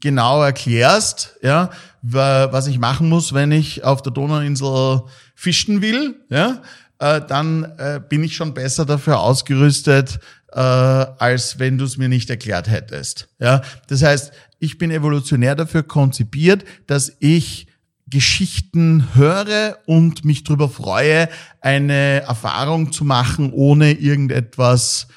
genau 0.00 0.42
erklärst, 0.42 1.36
ja, 1.42 1.70
was 2.02 2.66
ich 2.66 2.78
machen 2.78 3.08
muss, 3.08 3.32
wenn 3.32 3.50
ich 3.50 3.82
auf 3.82 4.02
der 4.02 4.12
Donauinsel 4.12 5.02
fischen 5.34 5.80
will, 5.80 6.16
ja, 6.28 6.62
äh, 6.98 7.20
dann 7.26 7.64
äh, 7.78 8.00
bin 8.06 8.22
ich 8.22 8.36
schon 8.36 8.54
besser 8.54 8.84
dafür 8.84 9.20
ausgerüstet, 9.20 10.20
äh, 10.52 10.58
als 10.60 11.58
wenn 11.58 11.78
du 11.78 11.84
es 11.84 11.96
mir 11.96 12.08
nicht 12.08 12.28
erklärt 12.30 12.68
hättest. 12.68 13.28
Ja, 13.38 13.62
das 13.88 14.02
heißt, 14.02 14.32
ich 14.58 14.78
bin 14.78 14.90
evolutionär 14.90 15.54
dafür 15.54 15.82
konzipiert, 15.82 16.64
dass 16.86 17.16
ich 17.20 17.68
Geschichten 18.10 19.08
höre 19.14 19.78
und 19.86 20.24
mich 20.24 20.44
darüber 20.44 20.68
freue, 20.68 21.28
eine 21.60 22.22
Erfahrung 22.22 22.90
zu 22.90 23.04
machen, 23.04 23.52
ohne 23.52 23.92
irgendetwas 23.92 25.08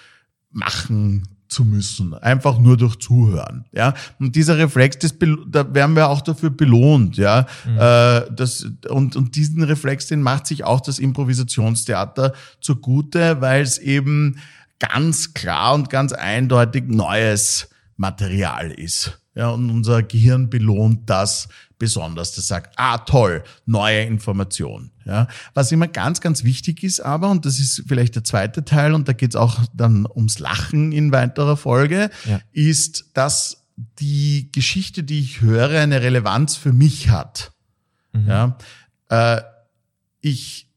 machen 0.51 1.24
zu 1.51 1.65
müssen, 1.65 2.13
einfach 2.13 2.58
nur 2.58 2.77
durch 2.77 2.98
Zuhören. 2.98 3.65
Ja, 3.72 3.93
und 4.20 4.36
dieser 4.36 4.58
Reflex, 4.58 4.98
das, 5.00 5.15
da 5.48 5.74
werden 5.74 5.96
wir 5.96 6.10
auch 6.10 6.22
dafür 6.22 6.50
belohnt. 6.50 7.17
Ja, 7.17 7.46
mhm. 7.65 7.77
äh, 7.77 8.22
das, 8.34 8.67
und, 8.89 9.15
und 9.15 9.36
diesen 9.36 9.62
Reflex, 9.63 10.08
den 10.08 10.22
macht 10.22 10.48
sich 10.48 10.63
auch 10.63 10.81
das 10.81 10.98
Improvisationstheater 10.98 12.34
zugute, 12.62 13.41
weil 13.41 13.62
es 13.62 13.77
eben 13.77 14.38
ganz 14.79 15.34
klar 15.34 15.74
und 15.74 15.89
ganz 15.89 16.13
eindeutig 16.13 16.86
neues 16.88 17.70
Material 17.98 18.72
ist. 18.72 19.20
Ja, 19.36 19.50
und 19.50 19.70
unser 19.70 20.03
Gehirn 20.03 20.50
belohnt 20.50 21.10
das 21.10 21.48
besonders. 21.82 22.36
Das 22.36 22.46
sagt, 22.46 22.76
ah 22.78 23.00
toll, 23.00 23.44
neue 23.66 24.04
Information. 24.04 24.92
Ja, 25.04 25.28
was 25.56 25.72
immer 25.72 25.88
ganz, 25.88 26.22
ganz 26.22 26.44
wichtig 26.44 26.84
ist 26.84 27.00
aber, 27.00 27.32
und 27.32 27.48
das 27.48 27.60
ist 27.60 27.84
vielleicht 27.88 28.14
der 28.14 28.24
zweite 28.24 28.64
Teil, 28.64 28.94
und 28.94 29.08
da 29.08 29.14
geht 29.14 29.32
es 29.32 29.36
auch 29.36 29.58
dann 29.74 30.06
ums 30.06 30.38
Lachen 30.38 30.92
in 30.92 31.12
weiterer 31.12 31.58
Folge, 31.58 32.12
ja. 32.30 32.40
ist, 32.52 33.06
dass 33.16 33.66
die 34.00 34.52
Geschichte, 34.52 35.04
die 35.04 35.22
ich 35.22 35.42
höre, 35.42 35.80
eine 35.80 36.04
Relevanz 36.04 36.56
für 36.56 36.72
mich 36.72 37.10
hat. 37.10 37.52
Mhm. 38.14 38.28
Ja, 38.28 38.58
äh, 39.10 39.42
ich 40.22 40.68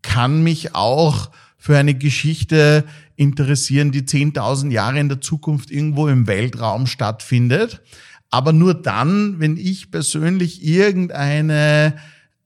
kann 0.00 0.42
mich 0.42 0.74
auch 0.74 1.30
für 1.58 1.76
eine 1.76 1.94
Geschichte 1.94 2.84
interessieren, 3.16 3.92
die 3.92 4.02
10.000 4.02 4.70
Jahre 4.70 4.98
in 4.98 5.10
der 5.10 5.20
Zukunft 5.20 5.70
irgendwo 5.70 6.08
im 6.08 6.26
Weltraum 6.26 6.86
stattfindet. 6.86 7.82
Aber 8.34 8.52
nur 8.52 8.74
dann, 8.74 9.38
wenn 9.38 9.56
ich 9.56 9.92
persönlich 9.92 10.64
irgendeine, 10.64 11.94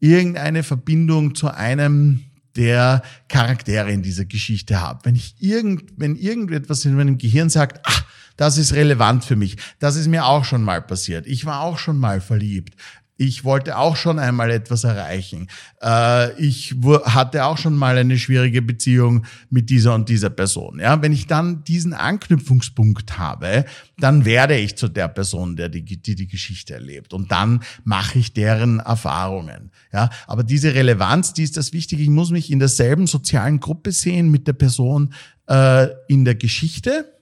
irgendeine 0.01 0.63
Verbindung 0.63 1.35
zu 1.35 1.49
einem 1.49 2.25
der 2.57 3.01
Charaktere 3.29 3.91
in 3.91 4.03
dieser 4.03 4.27
Geschichte 4.27 4.83
habe. 4.83 5.01
Wenn 5.05 5.15
ich 5.15 5.37
irgend, 5.39 5.85
wenn 5.97 6.15
irgendetwas 6.15 6.85
in 6.85 6.95
meinem 6.95 7.17
Gehirn 7.17 7.49
sagt, 7.49 7.81
ach, 7.85 8.05
das 8.37 8.59
ist 8.59 8.75
relevant 8.75 9.25
für 9.25 9.35
mich. 9.35 9.57
Das 9.79 9.97
ist 9.97 10.09
mir 10.09 10.27
auch 10.27 10.45
schon 10.45 10.63
mal 10.63 10.83
passiert. 10.83 11.27
Ich 11.27 11.47
war 11.47 11.63
auch 11.63 11.79
schon 11.79 11.97
mal 11.97 12.21
verliebt 12.21 12.75
ich 13.21 13.45
wollte 13.45 13.77
auch 13.77 13.97
schon 13.97 14.21
einmal 14.21 14.51
etwas 14.53 14.85
erreichen. 14.85 15.49
Äh, 15.83 16.41
ich 16.41 16.77
hatte 17.05 17.45
auch 17.45 17.59
schon 17.59 17.77
mal 17.77 17.99
eine 17.99 18.17
schwierige 18.17 18.63
Beziehung 18.63 19.27
mit 19.51 19.71
dieser 19.71 19.97
und 19.97 20.09
dieser 20.09 20.31
Person. 20.31 20.79
Ja, 20.79 21.03
wenn 21.03 21.13
ich 21.13 21.27
dann 21.27 21.65
diesen 21.65 21.95
Anknüpfungspunkt 21.95 23.19
habe, 23.19 23.65
dann 23.99 24.25
werde 24.25 24.57
ich 24.57 24.77
zu 24.77 24.87
der 24.87 25.09
Person, 25.09 25.57
der 25.57 25.69
die 25.69 25.85
die, 25.85 26.15
die 26.15 26.29
Geschichte 26.29 26.75
erlebt. 26.75 27.13
Und 27.13 27.33
dann 27.33 27.65
mache 27.83 28.21
ich 28.21 28.33
deren 28.35 28.79
Erfahrungen. 28.79 29.73
Ja, 29.93 30.11
aber 30.29 30.45
diese 30.45 30.75
Relevanz, 30.75 31.35
die 31.35 31.43
ist 31.43 31.57
das 31.57 31.73
Wichtige. 31.73 32.03
Ich 32.03 32.11
muss 32.11 32.31
mich 32.31 32.53
in 32.53 32.61
derselben 32.61 33.09
sozialen 33.09 33.59
Gruppe 33.59 33.91
sehen 33.91 34.31
mit 34.31 34.47
der 34.47 34.53
Person 34.53 35.13
äh, 35.49 35.89
in 36.07 36.25
der 36.25 36.37
Geschichte 36.37 37.13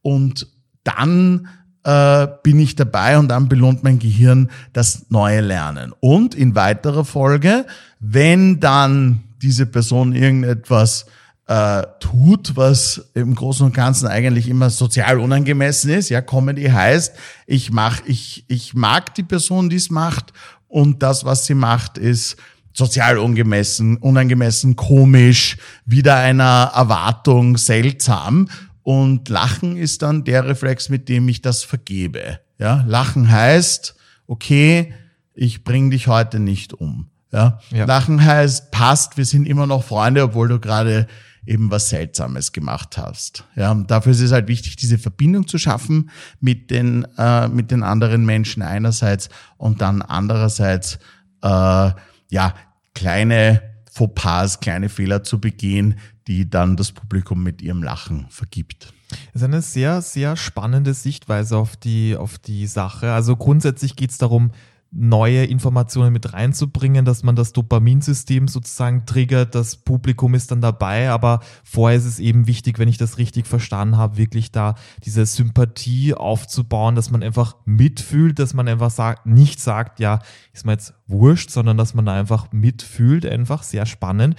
und 0.00 0.46
dann 0.84 1.48
äh, 1.84 2.26
bin 2.42 2.58
ich 2.58 2.76
dabei 2.76 3.18
und 3.18 3.28
dann 3.28 3.48
belohnt 3.48 3.82
mein 3.82 3.98
Gehirn 3.98 4.50
das 4.72 5.06
neue 5.08 5.40
Lernen. 5.40 5.92
Und 6.00 6.34
in 6.34 6.54
weiterer 6.54 7.04
Folge, 7.04 7.66
wenn 7.98 8.60
dann 8.60 9.24
diese 9.40 9.66
Person 9.66 10.14
irgendetwas 10.14 11.06
äh, 11.46 11.82
tut, 11.98 12.54
was 12.54 13.10
im 13.14 13.34
Großen 13.34 13.66
und 13.66 13.74
Ganzen 13.74 14.06
eigentlich 14.06 14.48
immer 14.48 14.70
sozial 14.70 15.18
unangemessen 15.18 15.90
ist. 15.90 16.08
Ja, 16.08 16.20
Comedy 16.20 16.68
heißt, 16.68 17.16
ich 17.46 17.72
mach, 17.72 18.02
ich, 18.06 18.44
ich 18.46 18.74
mag 18.74 19.14
die 19.16 19.24
Person, 19.24 19.68
die 19.68 19.76
es 19.76 19.90
macht 19.90 20.32
und 20.68 21.02
das, 21.02 21.24
was 21.24 21.46
sie 21.46 21.54
macht, 21.54 21.98
ist 21.98 22.36
sozial 22.72 23.18
ungemessen, 23.18 23.96
unangemessen, 23.96 24.76
komisch, 24.76 25.56
wieder 25.84 26.16
einer 26.16 26.70
Erwartung 26.72 27.56
seltsam 27.56 28.48
Und 28.90 29.28
Lachen 29.28 29.76
ist 29.76 30.02
dann 30.02 30.24
der 30.24 30.46
Reflex, 30.46 30.88
mit 30.88 31.08
dem 31.08 31.28
ich 31.28 31.42
das 31.42 31.62
vergebe. 31.62 32.40
Ja, 32.58 32.82
Lachen 32.88 33.30
heißt, 33.30 33.94
okay, 34.26 34.92
ich 35.32 35.62
bring 35.62 35.92
dich 35.92 36.08
heute 36.08 36.40
nicht 36.40 36.74
um. 36.74 37.08
Ja? 37.30 37.60
ja. 37.70 37.84
Lachen 37.84 38.24
heißt, 38.24 38.72
passt, 38.72 39.16
wir 39.16 39.24
sind 39.26 39.46
immer 39.46 39.68
noch 39.68 39.84
Freunde, 39.84 40.24
obwohl 40.24 40.48
du 40.48 40.58
gerade 40.58 41.06
eben 41.46 41.70
was 41.70 41.88
Seltsames 41.88 42.50
gemacht 42.50 42.98
hast. 42.98 43.44
Ja, 43.54 43.70
und 43.70 43.92
dafür 43.92 44.10
ist 44.10 44.22
es 44.22 44.32
halt 44.32 44.48
wichtig, 44.48 44.74
diese 44.74 44.98
Verbindung 44.98 45.46
zu 45.46 45.56
schaffen 45.56 46.10
mit 46.40 46.72
den, 46.72 47.06
äh, 47.16 47.46
mit 47.46 47.70
den 47.70 47.84
anderen 47.84 48.26
Menschen 48.26 48.60
einerseits 48.60 49.28
und 49.56 49.82
dann 49.82 50.02
andererseits, 50.02 50.98
äh, 51.44 51.92
ja, 52.32 52.54
kleine 52.96 53.69
Fauxpas, 53.90 54.60
kleine 54.60 54.88
Fehler 54.88 55.22
zu 55.22 55.40
begehen, 55.40 55.98
die 56.26 56.48
dann 56.48 56.76
das 56.76 56.92
Publikum 56.92 57.42
mit 57.42 57.60
ihrem 57.60 57.82
Lachen 57.82 58.26
vergibt. 58.30 58.92
Das 59.32 59.42
ist 59.42 59.44
eine 59.44 59.62
sehr, 59.62 60.00
sehr 60.02 60.36
spannende 60.36 60.94
Sichtweise 60.94 61.56
auf 61.56 61.76
die, 61.76 62.16
auf 62.16 62.38
die 62.38 62.66
Sache. 62.66 63.12
Also 63.12 63.36
grundsätzlich 63.36 63.96
geht 63.96 64.10
es 64.10 64.18
darum, 64.18 64.52
neue 64.92 65.44
Informationen 65.44 66.12
mit 66.12 66.32
reinzubringen, 66.32 67.04
dass 67.04 67.22
man 67.22 67.36
das 67.36 67.52
Dopaminsystem 67.52 68.48
sozusagen 68.48 69.06
triggert, 69.06 69.54
das 69.54 69.76
Publikum 69.76 70.34
ist 70.34 70.50
dann 70.50 70.60
dabei, 70.60 71.10
aber 71.10 71.40
vorher 71.62 71.96
ist 71.96 72.06
es 72.06 72.18
eben 72.18 72.48
wichtig, 72.48 72.78
wenn 72.78 72.88
ich 72.88 72.98
das 72.98 73.16
richtig 73.16 73.46
verstanden 73.46 73.96
habe, 73.96 74.16
wirklich 74.16 74.50
da 74.50 74.74
diese 75.04 75.24
Sympathie 75.26 76.14
aufzubauen, 76.14 76.96
dass 76.96 77.10
man 77.10 77.22
einfach 77.22 77.54
mitfühlt, 77.64 78.38
dass 78.40 78.52
man 78.52 78.66
einfach 78.66 78.90
sagt, 78.90 79.26
nicht 79.26 79.60
sagt, 79.60 80.00
ja, 80.00 80.18
ist 80.52 80.66
mir 80.66 80.72
jetzt 80.72 80.94
wurscht, 81.06 81.50
sondern 81.50 81.76
dass 81.76 81.94
man 81.94 82.06
da 82.06 82.14
einfach 82.14 82.50
mitfühlt, 82.50 83.24
einfach 83.24 83.62
sehr 83.62 83.86
spannend. 83.86 84.34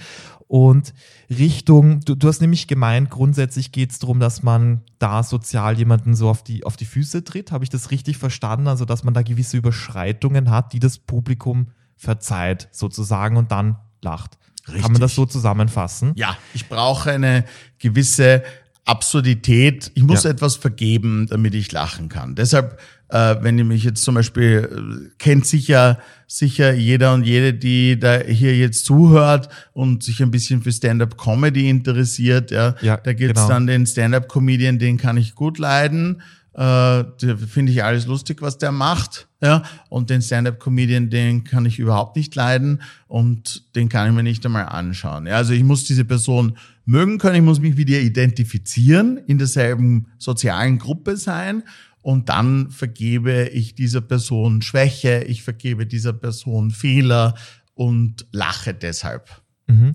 Und 0.52 0.92
Richtung, 1.30 2.00
du, 2.00 2.14
du 2.14 2.28
hast 2.28 2.42
nämlich 2.42 2.68
gemeint, 2.68 3.08
grundsätzlich 3.08 3.72
geht 3.72 3.90
es 3.90 4.00
darum, 4.00 4.20
dass 4.20 4.42
man 4.42 4.82
da 4.98 5.22
sozial 5.22 5.78
jemanden 5.78 6.14
so 6.14 6.28
auf 6.28 6.44
die, 6.44 6.64
auf 6.64 6.76
die 6.76 6.84
Füße 6.84 7.24
tritt. 7.24 7.52
Habe 7.52 7.64
ich 7.64 7.70
das 7.70 7.90
richtig 7.90 8.18
verstanden? 8.18 8.68
Also, 8.68 8.84
dass 8.84 9.02
man 9.02 9.14
da 9.14 9.22
gewisse 9.22 9.56
Überschreitungen 9.56 10.50
hat, 10.50 10.74
die 10.74 10.78
das 10.78 10.98
Publikum 10.98 11.68
verzeiht, 11.96 12.68
sozusagen, 12.70 13.38
und 13.38 13.50
dann 13.50 13.78
lacht. 14.02 14.36
Richtig. 14.66 14.82
Kann 14.82 14.92
man 14.92 15.00
das 15.00 15.14
so 15.14 15.24
zusammenfassen? 15.24 16.12
Ja, 16.16 16.36
ich 16.52 16.68
brauche 16.68 17.12
eine 17.12 17.46
gewisse 17.78 18.42
Absurdität. 18.84 19.90
Ich 19.94 20.02
muss 20.02 20.24
ja. 20.24 20.32
etwas 20.32 20.56
vergeben, 20.56 21.28
damit 21.30 21.54
ich 21.54 21.72
lachen 21.72 22.10
kann. 22.10 22.34
Deshalb, 22.34 22.78
äh, 23.12 23.36
wenn 23.42 23.58
ihr 23.58 23.64
mich 23.64 23.84
jetzt 23.84 24.02
zum 24.02 24.14
Beispiel 24.14 24.68
äh, 24.70 25.10
kennt 25.18 25.46
sicher 25.46 25.98
sicher 26.26 26.72
jeder 26.72 27.12
und 27.12 27.24
jede, 27.24 27.52
die 27.52 27.98
da 28.00 28.18
hier 28.20 28.56
jetzt 28.56 28.86
zuhört 28.86 29.50
und 29.74 30.02
sich 30.02 30.22
ein 30.22 30.30
bisschen 30.30 30.62
für 30.62 30.72
Stand-up-Comedy 30.72 31.68
interessiert. 31.68 32.50
Ja, 32.50 32.74
ja 32.80 32.96
da 32.96 33.12
gibt's 33.12 33.42
genau. 33.42 33.52
dann 33.52 33.66
den 33.66 33.86
Stand-up-Comedian, 33.86 34.78
den 34.78 34.96
kann 34.96 35.18
ich 35.18 35.34
gut 35.34 35.58
leiden. 35.58 36.22
Äh, 36.54 37.04
finde 37.48 37.72
ich 37.72 37.84
alles 37.84 38.06
lustig, 38.06 38.40
was 38.40 38.56
der 38.56 38.72
macht. 38.72 39.28
Ja, 39.42 39.62
und 39.90 40.08
den 40.08 40.22
Stand-up-Comedian, 40.22 41.10
den 41.10 41.44
kann 41.44 41.66
ich 41.66 41.78
überhaupt 41.78 42.16
nicht 42.16 42.34
leiden 42.34 42.80
und 43.08 43.64
den 43.74 43.88
kann 43.88 44.08
ich 44.08 44.14
mir 44.14 44.22
nicht 44.22 44.46
einmal 44.46 44.66
anschauen. 44.66 45.26
Ja, 45.26 45.36
also 45.36 45.52
ich 45.52 45.64
muss 45.64 45.84
diese 45.84 46.04
Person 46.04 46.56
mögen 46.84 47.18
können, 47.18 47.36
ich 47.36 47.42
muss 47.42 47.60
mich 47.60 47.76
mit 47.76 47.90
ihr 47.90 48.00
identifizieren, 48.00 49.18
in 49.26 49.38
derselben 49.38 50.06
sozialen 50.18 50.78
Gruppe 50.78 51.16
sein 51.16 51.62
und 52.02 52.28
dann 52.28 52.70
vergebe 52.70 53.48
ich 53.48 53.74
dieser 53.74 54.00
Person 54.00 54.60
Schwäche, 54.60 55.24
ich 55.24 55.42
vergebe 55.42 55.86
dieser 55.86 56.12
Person 56.12 56.70
Fehler 56.70 57.34
und 57.74 58.26
lache 58.32 58.74
deshalb. 58.74 59.42
Mhm. 59.66 59.94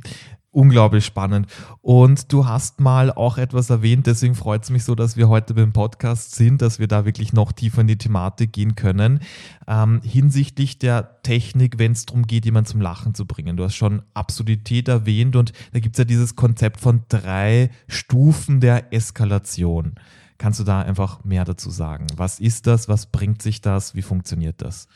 Unglaublich 0.57 1.05
spannend. 1.05 1.45
Und 1.81 2.33
du 2.33 2.47
hast 2.47 2.79
mal 2.79 3.11
auch 3.11 3.37
etwas 3.37 3.69
erwähnt, 3.69 4.07
deswegen 4.07 4.33
freut 4.33 4.63
es 4.63 4.71
mich 4.71 4.85
so, 4.85 4.95
dass 4.95 5.15
wir 5.15 5.29
heute 5.29 5.53
beim 5.53 5.71
Podcast 5.71 6.33
sind, 6.33 6.63
dass 6.63 6.79
wir 6.79 6.87
da 6.87 7.05
wirklich 7.05 7.31
noch 7.31 7.51
tiefer 7.51 7.81
in 7.81 7.87
die 7.87 7.97
Thematik 7.97 8.53
gehen 8.53 8.73
können. 8.73 9.19
Ähm, 9.67 10.01
hinsichtlich 10.03 10.79
der 10.79 11.21
Technik, 11.21 11.77
wenn 11.77 11.91
es 11.91 12.07
darum 12.07 12.25
geht, 12.25 12.45
jemanden 12.45 12.71
zum 12.71 12.81
Lachen 12.81 13.13
zu 13.13 13.27
bringen. 13.27 13.55
Du 13.55 13.65
hast 13.65 13.75
schon 13.75 14.01
Absurdität 14.15 14.87
erwähnt 14.87 15.35
und 15.35 15.51
da 15.73 15.79
gibt 15.79 15.95
es 15.95 15.99
ja 15.99 16.05
dieses 16.05 16.35
Konzept 16.35 16.79
von 16.79 17.03
drei 17.07 17.69
Stufen 17.87 18.59
der 18.59 18.91
Eskalation. 18.91 19.93
Kannst 20.37 20.59
du 20.59 20.63
da 20.63 20.81
einfach 20.81 21.23
mehr 21.23 21.45
dazu 21.45 21.69
sagen? 21.69 22.07
Was 22.15 22.39
ist 22.39 22.67
das? 22.67 22.87
Was 22.87 23.07
bringt 23.07 23.41
sich 23.41 23.61
das? 23.61 23.95
Wie 23.95 24.01
funktioniert 24.01 24.61
das? 24.61 24.87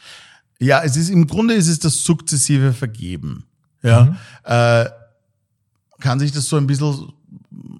Ja, 0.60 0.84
es 0.84 0.96
ist 0.96 1.10
im 1.10 1.26
Grunde 1.26 1.56
ist 1.56 1.68
es 1.68 1.80
das 1.80 2.04
sukzessive 2.04 2.74
Vergeben. 2.74 3.46
Ja, 3.82 4.06
mhm. 4.06 4.16
äh, 4.44 4.90
kann 6.00 6.20
sich 6.20 6.32
das 6.32 6.48
so 6.48 6.58
ein 6.58 6.68
bisschen 6.68 7.12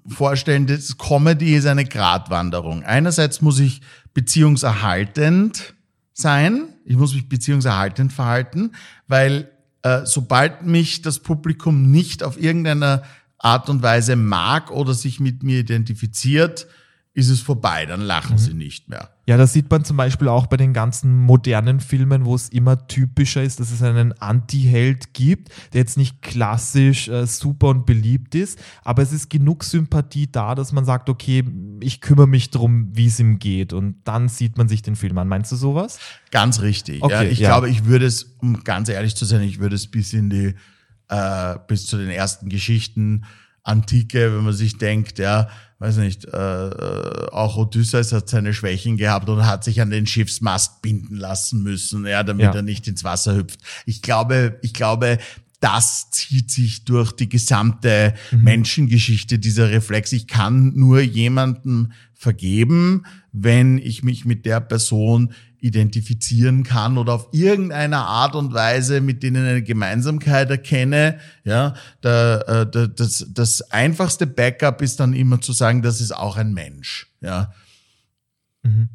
vorstellen. 0.06 0.66
Das 0.66 0.98
Comedy 0.98 1.54
ist 1.54 1.66
eine 1.66 1.84
Gratwanderung. 1.84 2.82
Einerseits 2.82 3.40
muss 3.40 3.60
ich 3.60 3.82
beziehungserhaltend 4.14 5.74
sein. 6.12 6.64
Ich 6.84 6.96
muss 6.96 7.14
mich 7.14 7.28
beziehungserhaltend 7.28 8.12
verhalten, 8.12 8.72
weil 9.06 9.48
äh, 9.82 10.00
sobald 10.04 10.64
mich 10.66 11.02
das 11.02 11.20
Publikum 11.20 11.90
nicht 11.90 12.22
auf 12.22 12.40
irgendeiner 12.40 13.02
Art 13.38 13.68
und 13.68 13.82
Weise 13.82 14.16
mag 14.16 14.70
oder 14.70 14.94
sich 14.94 15.20
mit 15.20 15.42
mir 15.42 15.60
identifiziert, 15.60 16.66
ist 17.14 17.28
es 17.28 17.42
vorbei, 17.42 17.84
dann 17.84 18.00
lachen 18.00 18.36
mhm. 18.36 18.38
sie 18.38 18.54
nicht 18.54 18.88
mehr. 18.88 19.10
Ja, 19.26 19.36
das 19.36 19.52
sieht 19.52 19.70
man 19.70 19.84
zum 19.84 19.98
Beispiel 19.98 20.28
auch 20.28 20.46
bei 20.46 20.56
den 20.56 20.72
ganzen 20.72 21.18
modernen 21.18 21.80
Filmen, 21.80 22.24
wo 22.24 22.34
es 22.34 22.48
immer 22.48 22.86
typischer 22.86 23.42
ist, 23.42 23.60
dass 23.60 23.70
es 23.70 23.82
einen 23.82 24.12
Anti-Held 24.12 25.12
gibt, 25.12 25.50
der 25.74 25.82
jetzt 25.82 25.98
nicht 25.98 26.22
klassisch 26.22 27.08
äh, 27.08 27.26
super 27.26 27.68
und 27.68 27.84
beliebt 27.84 28.34
ist, 28.34 28.58
aber 28.82 29.02
es 29.02 29.12
ist 29.12 29.28
genug 29.28 29.62
Sympathie 29.62 30.32
da, 30.32 30.54
dass 30.54 30.72
man 30.72 30.86
sagt, 30.86 31.10
okay, 31.10 31.44
ich 31.80 32.00
kümmere 32.00 32.26
mich 32.26 32.50
darum, 32.50 32.88
wie 32.92 33.06
es 33.06 33.20
ihm 33.20 33.38
geht 33.38 33.74
und 33.74 33.96
dann 34.04 34.30
sieht 34.30 34.56
man 34.56 34.68
sich 34.68 34.80
den 34.80 34.96
Film 34.96 35.18
an. 35.18 35.28
Meinst 35.28 35.52
du 35.52 35.56
sowas? 35.56 35.98
Ganz 36.30 36.62
richtig. 36.62 37.02
Okay, 37.02 37.12
ja, 37.12 37.22
ich 37.24 37.40
ja. 37.40 37.50
glaube, 37.50 37.68
ich 37.68 37.84
würde 37.84 38.06
es, 38.06 38.36
um 38.40 38.64
ganz 38.64 38.88
ehrlich 38.88 39.14
zu 39.16 39.26
sein, 39.26 39.42
ich 39.42 39.60
würde 39.60 39.76
es 39.76 39.86
bis 39.86 40.14
in 40.14 40.30
die, 40.30 40.54
äh, 41.08 41.58
bis 41.68 41.86
zu 41.86 41.98
den 41.98 42.08
ersten 42.08 42.48
Geschichten 42.48 43.24
Antike, 43.62 44.34
wenn 44.34 44.44
man 44.44 44.52
sich 44.52 44.78
denkt, 44.78 45.18
ja, 45.18 45.48
weiß 45.78 45.96
nicht, 45.98 46.24
äh, 46.26 46.68
äh, 46.68 47.28
auch 47.32 47.56
Odysseus 47.56 48.12
hat 48.12 48.28
seine 48.28 48.54
Schwächen 48.54 48.96
gehabt 48.96 49.28
und 49.28 49.46
hat 49.46 49.64
sich 49.64 49.80
an 49.80 49.90
den 49.90 50.06
Schiffsmast 50.06 50.82
binden 50.82 51.16
lassen 51.16 51.62
müssen, 51.62 52.06
ja, 52.06 52.22
damit 52.22 52.46
ja. 52.46 52.54
er 52.54 52.62
nicht 52.62 52.86
ins 52.86 53.04
Wasser 53.04 53.36
hüpft. 53.36 53.60
Ich 53.84 54.02
glaube, 54.02 54.58
ich 54.62 54.74
glaube, 54.74 55.18
das 55.58 56.10
zieht 56.10 56.50
sich 56.50 56.84
durch 56.84 57.12
die 57.12 57.28
gesamte 57.28 58.14
mhm. 58.30 58.42
Menschengeschichte, 58.42 59.38
dieser 59.38 59.70
Reflex. 59.70 60.12
Ich 60.12 60.26
kann 60.26 60.72
nur 60.74 61.00
jemanden 61.00 61.92
vergeben, 62.14 63.04
wenn 63.32 63.78
ich 63.78 64.02
mich 64.02 64.24
mit 64.24 64.44
der 64.44 64.60
Person 64.60 65.32
identifizieren 65.62 66.64
kann 66.64 66.98
oder 66.98 67.14
auf 67.14 67.28
irgendeiner 67.30 68.04
Art 68.04 68.34
und 68.34 68.52
Weise 68.52 69.00
mit 69.00 69.22
denen 69.22 69.46
eine 69.46 69.62
Gemeinsamkeit 69.62 70.50
erkenne. 70.50 71.18
Ja, 71.44 71.74
der, 72.02 72.66
der, 72.66 72.88
das, 72.88 73.26
das 73.30 73.70
einfachste 73.70 74.26
Backup 74.26 74.82
ist 74.82 74.98
dann 74.98 75.12
immer 75.14 75.40
zu 75.40 75.52
sagen, 75.52 75.80
das 75.82 76.00
ist 76.00 76.10
auch 76.12 76.36
ein 76.36 76.52
Mensch. 76.52 77.06
Ja. 77.20 77.52
Mhm. 78.64 78.88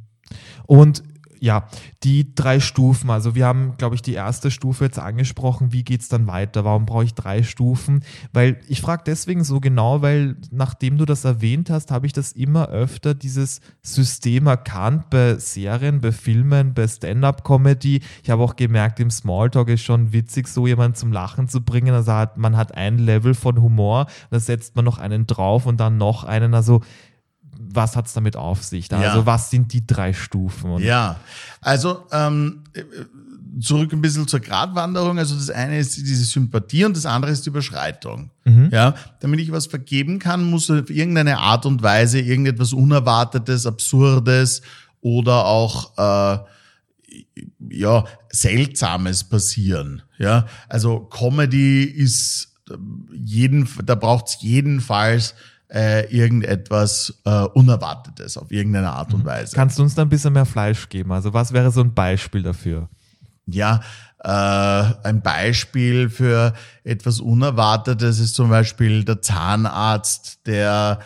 Und 0.65 1.03
ja, 1.39 1.67
die 2.03 2.33
drei 2.35 2.59
Stufen. 2.59 3.09
Also 3.09 3.35
wir 3.35 3.45
haben, 3.45 3.75
glaube 3.77 3.95
ich, 3.95 4.01
die 4.01 4.13
erste 4.13 4.51
Stufe 4.51 4.85
jetzt 4.85 4.99
angesprochen. 4.99 5.71
Wie 5.71 5.83
geht 5.83 6.01
es 6.01 6.09
dann 6.09 6.27
weiter? 6.27 6.65
Warum 6.65 6.85
brauche 6.85 7.03
ich 7.03 7.13
drei 7.13 7.43
Stufen? 7.43 8.03
Weil 8.33 8.59
ich 8.67 8.81
frage 8.81 9.03
deswegen 9.05 9.43
so 9.43 9.59
genau, 9.59 10.01
weil 10.01 10.35
nachdem 10.51 10.97
du 10.97 11.05
das 11.05 11.25
erwähnt 11.25 11.69
hast, 11.69 11.91
habe 11.91 12.05
ich 12.05 12.13
das 12.13 12.31
immer 12.31 12.69
öfter 12.69 13.13
dieses 13.13 13.61
System 13.81 14.47
erkannt 14.47 15.09
bei 15.09 15.35
Serien, 15.35 16.01
bei 16.01 16.11
Filmen, 16.11 16.73
bei 16.73 16.87
Stand-up-Comedy. 16.87 18.01
Ich 18.23 18.29
habe 18.29 18.43
auch 18.43 18.55
gemerkt, 18.55 18.99
im 18.99 19.11
Smalltalk 19.11 19.69
ist 19.69 19.83
schon 19.83 20.13
witzig, 20.13 20.47
so 20.47 20.67
jemanden 20.67 20.95
zum 20.95 21.11
Lachen 21.11 21.47
zu 21.47 21.61
bringen. 21.61 21.93
Also 21.93 22.13
hat, 22.13 22.37
man 22.37 22.57
hat 22.57 22.75
ein 22.75 22.97
Level 22.97 23.33
von 23.33 23.61
Humor, 23.61 24.07
da 24.29 24.39
setzt 24.39 24.75
man 24.75 24.85
noch 24.85 24.97
einen 24.97 25.27
drauf 25.27 25.65
und 25.65 25.77
dann 25.77 25.97
noch 25.97 26.23
einen. 26.23 26.53
Also 26.53 26.81
was 27.59 27.95
hat 27.95 28.07
es 28.07 28.13
damit 28.13 28.35
auf 28.35 28.63
sich? 28.63 28.87
Da? 28.87 29.01
Ja. 29.01 29.09
Also 29.09 29.25
was 29.25 29.49
sind 29.49 29.73
die 29.73 29.85
drei 29.85 30.13
Stufen? 30.13 30.71
Und 30.71 30.83
ja, 30.83 31.17
also 31.61 32.05
ähm, 32.11 32.63
zurück 33.59 33.93
ein 33.93 34.01
bisschen 34.01 34.27
zur 34.27 34.39
Gratwanderung. 34.39 35.17
Also 35.17 35.35
das 35.35 35.49
eine 35.49 35.79
ist 35.79 35.97
diese 35.97 36.23
Sympathie 36.23 36.85
und 36.85 36.95
das 36.95 37.05
andere 37.05 37.31
ist 37.31 37.45
die 37.45 37.49
Überschreitung. 37.49 38.31
Mhm. 38.45 38.69
Ja, 38.71 38.95
damit 39.19 39.39
ich 39.39 39.51
was 39.51 39.67
vergeben 39.67 40.19
kann, 40.19 40.49
muss 40.49 40.69
auf 40.69 40.89
irgendeine 40.89 41.39
Art 41.39 41.65
und 41.65 41.83
Weise 41.83 42.19
irgendetwas 42.19 42.73
Unerwartetes, 42.73 43.65
Absurdes 43.65 44.61
oder 45.01 45.45
auch 45.45 45.97
äh, 45.97 46.39
ja 47.69 48.05
Seltsames 48.29 49.23
passieren. 49.23 50.03
Ja, 50.17 50.47
also 50.69 50.99
Comedy 50.99 51.83
ist 51.83 52.53
jeden, 53.13 53.67
da 53.85 53.95
braucht 53.95 54.27
es 54.27 54.37
jedenfalls 54.41 55.35
äh, 55.69 56.05
irgendetwas 56.15 57.21
äh, 57.25 57.43
Unerwartetes 57.43 58.37
auf 58.37 58.51
irgendeine 58.51 58.91
Art 58.91 59.13
und 59.13 59.23
mhm. 59.23 59.27
Weise. 59.27 59.55
Kannst 59.55 59.77
du 59.77 59.83
uns 59.83 59.95
da 59.95 60.03
ein 60.03 60.09
bisschen 60.09 60.33
mehr 60.33 60.45
Fleisch 60.45 60.87
geben? 60.89 61.11
Also 61.11 61.33
was 61.33 61.51
wäre 61.53 61.71
so 61.71 61.81
ein 61.81 61.93
Beispiel 61.93 62.43
dafür? 62.43 62.89
Ja, 63.45 63.81
äh, 64.23 64.29
ein 64.29 65.21
Beispiel 65.21 66.09
für 66.09 66.53
etwas 66.83 67.19
Unerwartetes 67.19 68.19
ist 68.19 68.35
zum 68.35 68.49
Beispiel 68.49 69.03
der 69.03 69.21
Zahnarzt, 69.21 70.45
der 70.47 70.99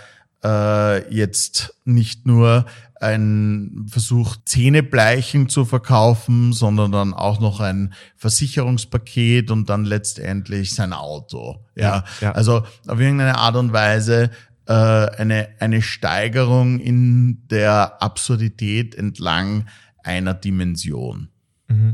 äh, 0.43 1.13
jetzt 1.13 1.75
nicht 1.85 2.25
nur 2.25 2.65
ein 3.01 3.85
Versuch, 3.89 4.35
Zähnebleichen 4.45 5.49
zu 5.49 5.65
verkaufen, 5.65 6.53
sondern 6.53 6.91
dann 6.91 7.13
auch 7.15 7.39
noch 7.39 7.59
ein 7.59 7.93
Versicherungspaket 8.15 9.49
und 9.49 9.69
dann 9.69 9.85
letztendlich 9.85 10.75
sein 10.75 10.93
Auto. 10.93 11.65
Ja, 11.75 11.83
Ja, 11.83 12.03
ja. 12.21 12.31
also 12.33 12.63
auf 12.87 12.99
irgendeine 12.99 13.37
Art 13.37 13.55
und 13.55 13.73
Weise 13.73 14.29
äh, 14.67 14.73
eine, 14.73 15.49
eine 15.59 15.81
Steigerung 15.81 16.79
in 16.79 17.47
der 17.49 18.01
Absurdität 18.01 18.95
entlang 18.95 19.65
einer 20.03 20.33
Dimension. 20.33 21.29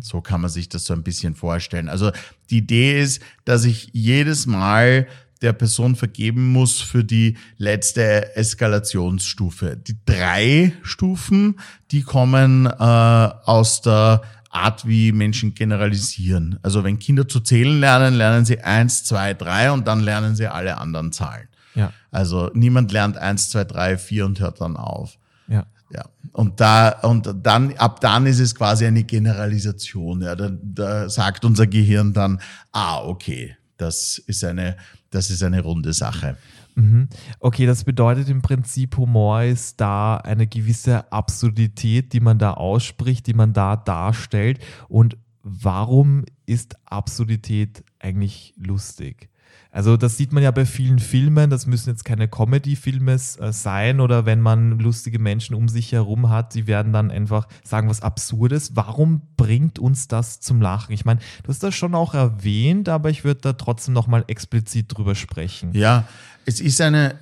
So 0.02 0.22
kann 0.22 0.42
man 0.42 0.50
sich 0.50 0.70
das 0.70 0.86
so 0.86 0.94
ein 0.94 1.04
bisschen 1.04 1.36
vorstellen. 1.36 1.90
Also 1.90 2.12
die 2.50 2.58
Idee 2.58 3.00
ist, 3.00 3.22
dass 3.46 3.64
ich 3.66 3.90
jedes 3.94 4.48
Mal 4.48 5.08
der 5.42 5.54
Person 5.54 5.96
vergeben 5.96 6.48
muss 6.48 6.82
für 6.82 7.04
die 7.04 7.38
letzte 7.58 8.36
Eskalationsstufe. 8.36 9.78
Die 9.78 9.98
drei 10.06 10.74
Stufen, 10.82 11.60
die 11.92 12.02
kommen 12.02 12.66
äh, 12.66 12.70
aus 12.72 13.82
der 13.82 14.24
Art, 14.50 14.88
wie 14.88 15.12
Menschen 15.12 15.54
generalisieren. 15.54 16.58
Also 16.64 16.84
wenn 16.84 16.98
Kinder 16.98 17.28
zu 17.28 17.40
zählen 17.40 17.80
lernen, 17.80 18.16
lernen 18.16 18.46
sie 18.46 18.62
eins, 18.62 19.04
zwei, 19.04 19.36
drei 19.36 19.72
und 19.72 19.88
dann 19.88 20.00
lernen 20.00 20.36
sie 20.36 20.48
alle 20.48 20.78
anderen 20.78 21.12
Zahlen. 21.12 21.48
Ja, 21.78 21.94
Also 22.12 22.50
niemand 22.54 22.92
lernt 22.92 23.18
eins, 23.18 23.50
zwei, 23.50 23.64
drei, 23.64 23.98
vier 23.98 24.26
und 24.26 24.40
hört 24.40 24.62
dann 24.62 24.76
auf. 24.76 25.18
ja. 25.48 25.66
Ja, 25.90 26.04
und 26.34 26.60
da, 26.60 26.90
und 27.04 27.34
dann, 27.44 27.74
ab 27.78 28.02
dann 28.02 28.26
ist 28.26 28.40
es 28.40 28.54
quasi 28.54 28.86
eine 28.86 29.06
Generalisation. 29.06 30.22
Ja, 30.22 30.36
da, 30.36 30.52
da 30.62 31.08
sagt 31.08 31.46
unser 31.46 31.66
Gehirn 31.66 32.12
dann, 32.12 32.42
ah, 32.74 33.06
okay, 33.06 33.56
das 33.78 34.18
ist 34.18 34.44
eine, 34.44 34.76
das 35.12 35.30
ist 35.30 35.44
eine 35.44 35.62
runde 35.62 35.94
Sache. 35.94 36.36
Mhm. 36.76 37.08
Okay, 37.40 37.66
das 37.66 37.84
bedeutet 37.84 38.30
im 38.30 38.42
Prinzip, 38.42 38.98
Humor 38.98 39.44
ist 39.44 39.80
da 39.82 40.18
eine 40.18 40.46
gewisse 40.46 41.12
Absurdität, 41.12 42.14
die 42.14 42.20
man 42.20 42.38
da 42.38 42.54
ausspricht, 42.54 43.26
die 43.26 43.34
man 43.34 43.54
da 43.54 43.76
darstellt. 43.76 44.60
Und 44.88 45.18
warum 45.42 46.26
ist 46.46 46.76
Absurdität 46.86 47.84
eigentlich 48.00 48.54
lustig? 48.58 49.30
Also 49.78 49.96
das 49.96 50.18
sieht 50.18 50.34
man 50.34 50.42
ja 50.42 50.50
bei 50.50 50.66
vielen 50.66 50.98
Filmen, 50.98 51.52
das 51.52 51.68
müssen 51.68 51.92
jetzt 51.92 52.04
keine 52.04 52.28
Comedy-Filme 52.28 53.14
äh, 53.14 53.52
sein 53.52 54.00
oder 54.00 54.26
wenn 54.26 54.42
man 54.42 54.80
lustige 54.80 55.20
Menschen 55.20 55.54
um 55.54 55.70
sich 55.70 55.92
herum 55.92 56.32
hat, 56.32 56.56
die 56.56 56.66
werden 56.66 56.94
dann 56.94 57.12
einfach 57.12 57.48
sagen 57.64 57.88
was 57.88 58.02
Absurdes. 58.02 58.76
Warum 58.76 59.22
bringt 59.38 59.78
uns 59.78 60.08
das 60.08 60.40
zum 60.40 60.62
Lachen? 60.62 60.94
Ich 60.94 61.06
meine, 61.06 61.20
du 61.44 61.50
hast 61.50 61.62
das 61.62 61.76
schon 61.76 61.94
auch 61.94 62.16
erwähnt, 62.16 62.90
aber 62.90 63.12
ich 63.12 63.24
würde 63.24 63.42
da 63.42 63.54
trotzdem 63.54 63.94
nochmal 63.94 64.26
explizit 64.26 64.98
drüber 64.98 65.14
sprechen. 65.14 65.74
Ja, 65.74 66.08
es 66.48 66.60
ist 66.60 66.82
eine, 66.82 67.14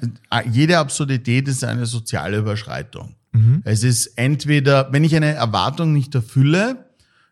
jede 0.49 0.77
Absurdität 0.77 1.49
ist 1.49 1.65
eine 1.65 1.85
soziale 1.85 2.37
Überschreitung. 2.37 3.15
Es 3.65 3.83
ist 3.83 4.17
entweder, 4.17 4.93
wenn 4.93 5.03
ich 5.03 5.13
eine 5.13 5.33
Erwartung 5.33 5.91
nicht 5.91 6.15
erfülle, 6.15 6.85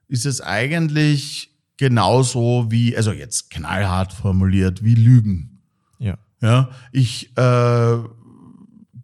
ist 0.09 0.25
es 0.25 0.41
eigentlich 0.41 1.52
genauso 1.77 2.67
wie, 2.69 2.95
also 2.95 3.11
jetzt 3.11 3.49
knallhart 3.49 4.13
formuliert, 4.13 4.83
wie 4.83 4.95
Lügen. 4.95 5.61
Ja. 5.99 6.17
Ja, 6.41 6.69
ich 6.91 7.35
äh, 7.37 7.97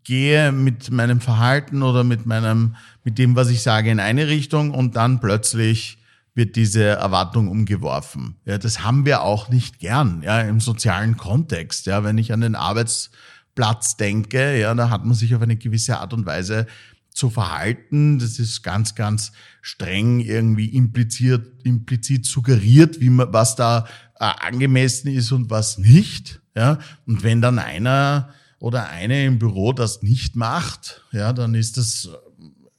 gehe 0.04 0.52
mit 0.52 0.92
meinem 0.92 1.22
Verhalten 1.22 1.84
oder 1.84 2.04
mit 2.04 2.26
meinem, 2.26 2.76
mit 3.04 3.18
dem, 3.18 3.36
was 3.36 3.50
ich 3.50 3.62
sage, 3.62 3.92
in 3.92 4.00
eine 4.00 4.28
Richtung 4.28 4.72
und 4.72 4.96
dann 4.96 5.20
plötzlich 5.20 6.00
wird 6.34 6.56
diese 6.56 6.84
Erwartung 6.84 7.48
umgeworfen. 7.48 8.36
Ja, 8.46 8.58
das 8.58 8.84
haben 8.84 9.06
wir 9.06 9.22
auch 9.22 9.50
nicht 9.50 9.80
gern, 9.80 10.22
ja, 10.24 10.42
im 10.42 10.60
sozialen 10.60 11.18
Kontext. 11.18 11.86
Ja, 11.86 12.04
wenn 12.04 12.18
ich 12.18 12.34
an 12.34 12.42
den 12.42 12.56
Arbeitsplatz 12.56 13.98
denke, 13.98 14.60
ja, 14.60 14.74
da 14.74 14.90
hat 14.90 15.06
man 15.06 15.16
sich 15.16 15.36
auf 15.36 15.42
eine 15.42 15.58
gewisse 15.58 16.00
Art 16.00 16.14
und 16.14 16.26
Weise 16.26 16.66
zu 17.12 17.30
verhalten. 17.30 18.20
Das 18.20 18.40
ist 18.40 18.64
ganz, 18.64 18.96
ganz 18.96 19.32
streng 19.62 20.20
irgendwie 20.20 20.70
impliziert, 20.70 21.64
implizit 21.64 22.26
suggeriert, 22.26 23.00
wie 23.00 23.10
man, 23.10 23.32
was 23.34 23.56
da 23.56 23.88
äh, 24.20 24.26
angemessen 24.26 25.10
ist 25.10 25.32
und 25.32 25.50
was 25.50 25.78
nicht. 25.78 26.42
Ja, 26.56 26.80
und 27.06 27.24
wenn 27.24 27.42
dann 27.42 27.60
einer 27.60 28.30
oder 28.60 28.90
eine 28.90 29.26
im 29.26 29.40
Büro 29.40 29.72
das 29.74 30.02
nicht 30.02 30.36
macht, 30.36 31.06
ja, 31.12 31.32
dann 31.32 31.56
ist 31.56 31.78
das 31.78 32.10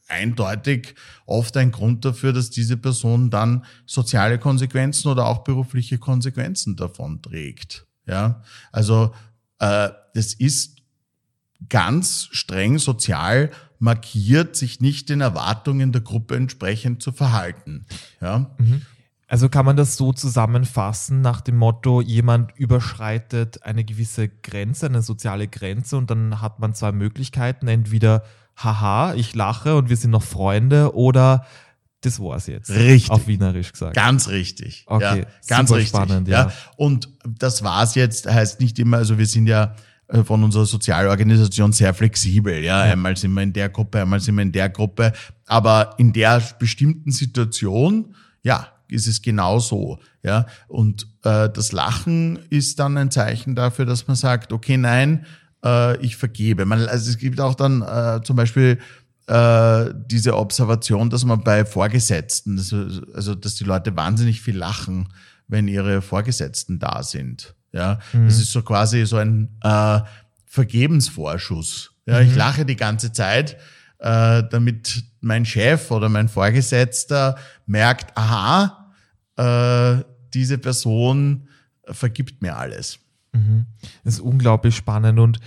eindeutig 0.09 0.95
oft 1.25 1.57
ein 1.57 1.71
Grund 1.71 2.05
dafür, 2.05 2.33
dass 2.33 2.51
diese 2.51 2.77
Person 2.77 3.31
dann 3.31 3.65
soziale 3.87 4.39
Konsequenzen 4.39 5.09
oder 5.09 5.27
auch 5.27 5.45
berufliche 5.45 5.99
Konsequenzen 5.99 6.77
davon 6.77 7.23
trägt. 7.23 7.87
Ja, 8.07 8.43
also 8.73 9.15
äh, 9.61 9.91
das 10.15 10.35
ist 10.35 10.79
ganz 11.69 12.29
streng 12.33 12.79
sozial 12.79 13.51
markiert, 13.81 14.55
sich 14.55 14.81
nicht 14.81 15.09
den 15.09 15.21
Erwartungen 15.21 15.91
der 15.91 16.03
Gruppe 16.03 16.37
entsprechend 16.37 17.03
zu 17.03 17.13
verhalten. 17.13 17.87
Ja, 18.21 18.51
Also 19.27 19.49
kann 19.49 19.65
man 19.65 19.77
das 19.77 19.97
so 19.97 20.13
zusammenfassen 20.13 21.21
nach 21.23 21.41
dem 21.41 21.57
Motto, 21.57 22.01
jemand 22.01 22.53
überschreitet 22.57 23.63
eine 23.63 23.85
gewisse 23.85 24.29
Grenze, 24.29 24.87
eine 24.87 25.03
soziale 25.03 25.49
Grenze 25.49 25.97
und 25.97 26.11
dann 26.11 26.41
hat 26.41 26.59
man 26.59 26.75
zwei 26.75 26.93
Möglichkeiten, 26.93 27.69
entweder 27.69 28.23
haha, 28.57 29.15
ich 29.15 29.35
lache 29.35 29.77
und 29.77 29.89
wir 29.89 29.97
sind 29.97 30.11
noch 30.11 30.23
Freunde 30.23 30.95
oder 30.95 31.47
das 32.03 32.19
war's 32.19 32.47
jetzt. 32.47 32.71
Richtig. 32.71 33.11
Auf 33.11 33.27
Wienerisch 33.29 33.73
gesagt. 33.73 33.95
Ganz 33.95 34.29
richtig. 34.29 34.85
Okay, 34.87 35.21
ja, 35.21 35.27
ganz 35.47 35.71
richtig. 35.71 35.89
spannend, 35.89 36.29
ja. 36.29 36.51
Und 36.77 37.09
das 37.25 37.63
war's 37.63 37.95
jetzt, 37.95 38.27
heißt 38.27 38.61
nicht 38.61 38.79
immer, 38.79 38.99
also 38.99 39.19
wir 39.19 39.27
sind 39.27 39.47
ja 39.47 39.75
von 40.25 40.43
unserer 40.43 40.67
Sozialorganisation 40.67 41.73
sehr 41.73 41.95
flexibel. 41.95 42.63
Ja, 42.63 42.83
einmal 42.83 43.17
sind 43.17 43.33
wir 43.33 43.43
in 43.43 43.53
der 43.53 43.69
Gruppe, 43.69 44.01
einmal 44.01 44.21
sind 44.21 44.37
wir 44.37 44.43
in 44.43 44.53
der 44.53 44.69
Gruppe. 44.69 45.13
Aber 45.47 45.95
in 45.99 46.13
der 46.13 46.43
bestimmten 46.59 47.13
Situation, 47.13 48.15
ja, 48.43 48.69
ist 48.89 49.07
es 49.07 49.23
genau 49.23 49.59
so. 49.59 49.99
Ja, 50.23 50.47
und 50.69 51.07
äh, 51.23 51.49
das 51.49 51.73
Lachen 51.73 52.39
ist 52.51 52.79
dann 52.79 52.97
ein 52.97 53.11
Zeichen 53.11 53.55
dafür, 53.55 53.87
dass 53.87 54.07
man 54.07 54.17
sagt, 54.17 54.53
okay, 54.53 54.77
nein, 54.77 55.25
äh, 55.65 55.97
ich 56.05 56.17
vergebe. 56.17 56.67
Man, 56.67 56.87
also 56.87 57.11
es 57.11 57.19
gibt 57.19 57.41
auch 57.41 57.55
dann 57.55 57.83
äh, 57.83 58.21
zum 58.23 58.37
Beispiel 58.37 58.79
äh, 59.27 59.95
diese 60.07 60.37
Observation, 60.37 61.09
dass 61.09 61.25
man 61.25 61.43
bei 61.43 61.65
Vorgesetzten, 61.65 62.59
also, 62.59 62.77
also 63.15 63.35
dass 63.35 63.55
die 63.55 63.65
Leute 63.65 63.97
wahnsinnig 63.97 64.41
viel 64.41 64.57
lachen, 64.57 65.09
wenn 65.47 65.69
ihre 65.69 66.03
Vorgesetzten 66.03 66.79
da 66.79 67.03
sind. 67.03 67.55
Ja, 67.73 68.01
das 68.13 68.39
ist 68.39 68.53
so 68.53 68.63
quasi 68.63 69.07
so 69.07 69.17
ein 69.17 69.57
äh, 69.63 70.01
Vergebensvorschuss. 70.47 71.93
Ja, 72.07 72.21
ich 72.21 72.35
lache 72.35 72.67
die 72.67 72.77
ganze 72.77 73.13
Zeit, 73.13 73.57
äh, 73.99 74.43
damit 74.51 75.05
mein 75.21 75.45
Chef 75.45 75.91
oder 75.91 76.09
mein 76.09 76.29
Vorgesetzter 76.29 77.37
merkt, 77.67 78.17
aha, 78.17 78.93
äh, 79.37 80.03
diese 80.35 80.59
Person 80.59 81.49
vergibt 81.85 82.43
mir 82.43 82.57
alles. 82.57 82.99
Das 84.03 84.15
ist 84.15 84.21
unglaublich 84.21 84.75
spannend 84.75 85.21
und 85.21 85.39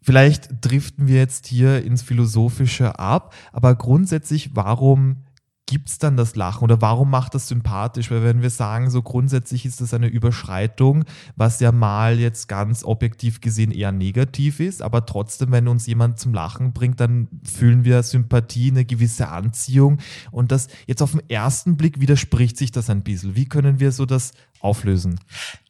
vielleicht 0.00 0.48
driften 0.62 1.06
wir 1.06 1.16
jetzt 1.16 1.46
hier 1.46 1.84
ins 1.84 2.00
Philosophische 2.00 2.98
ab, 2.98 3.34
aber 3.52 3.74
grundsätzlich, 3.74 4.56
warum 4.56 5.24
gibt 5.70 5.88
es 5.88 5.98
dann 5.98 6.16
das 6.16 6.34
Lachen 6.34 6.64
oder 6.64 6.80
warum 6.80 7.10
macht 7.10 7.36
das 7.36 7.46
sympathisch? 7.46 8.10
Weil 8.10 8.24
wenn 8.24 8.42
wir 8.42 8.50
sagen, 8.50 8.90
so 8.90 9.02
grundsätzlich 9.02 9.64
ist 9.64 9.80
das 9.80 9.94
eine 9.94 10.08
Überschreitung, 10.08 11.04
was 11.36 11.60
ja 11.60 11.70
mal 11.70 12.18
jetzt 12.18 12.48
ganz 12.48 12.82
objektiv 12.82 13.40
gesehen 13.40 13.70
eher 13.70 13.92
negativ 13.92 14.58
ist, 14.58 14.82
aber 14.82 15.06
trotzdem, 15.06 15.52
wenn 15.52 15.68
uns 15.68 15.86
jemand 15.86 16.18
zum 16.18 16.34
Lachen 16.34 16.72
bringt, 16.72 16.98
dann 16.98 17.28
fühlen 17.44 17.84
wir 17.84 18.02
Sympathie, 18.02 18.72
eine 18.72 18.84
gewisse 18.84 19.28
Anziehung 19.28 19.98
und 20.32 20.50
das 20.50 20.66
jetzt 20.88 21.02
auf 21.02 21.12
den 21.12 21.30
ersten 21.30 21.76
Blick 21.76 22.00
widerspricht 22.00 22.56
sich 22.56 22.72
das 22.72 22.90
ein 22.90 23.04
bisschen. 23.04 23.36
Wie 23.36 23.48
können 23.48 23.78
wir 23.78 23.92
so 23.92 24.06
das 24.06 24.32
auflösen? 24.58 25.20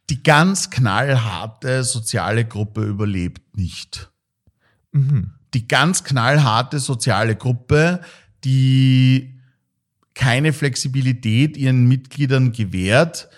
Die 0.08 0.22
ganz 0.22 0.70
knallharte 0.70 1.84
soziale 1.84 2.46
Gruppe 2.46 2.84
überlebt 2.84 3.54
nicht. 3.54 4.10
Die 5.52 5.68
ganz 5.68 6.04
knallharte 6.04 6.78
soziale 6.78 7.36
Gruppe, 7.36 8.00
die 8.44 9.29
keine 10.14 10.52
Flexibilität 10.52 11.56
ihren 11.56 11.86
Mitgliedern 11.86 12.52
gewährt, 12.52 13.28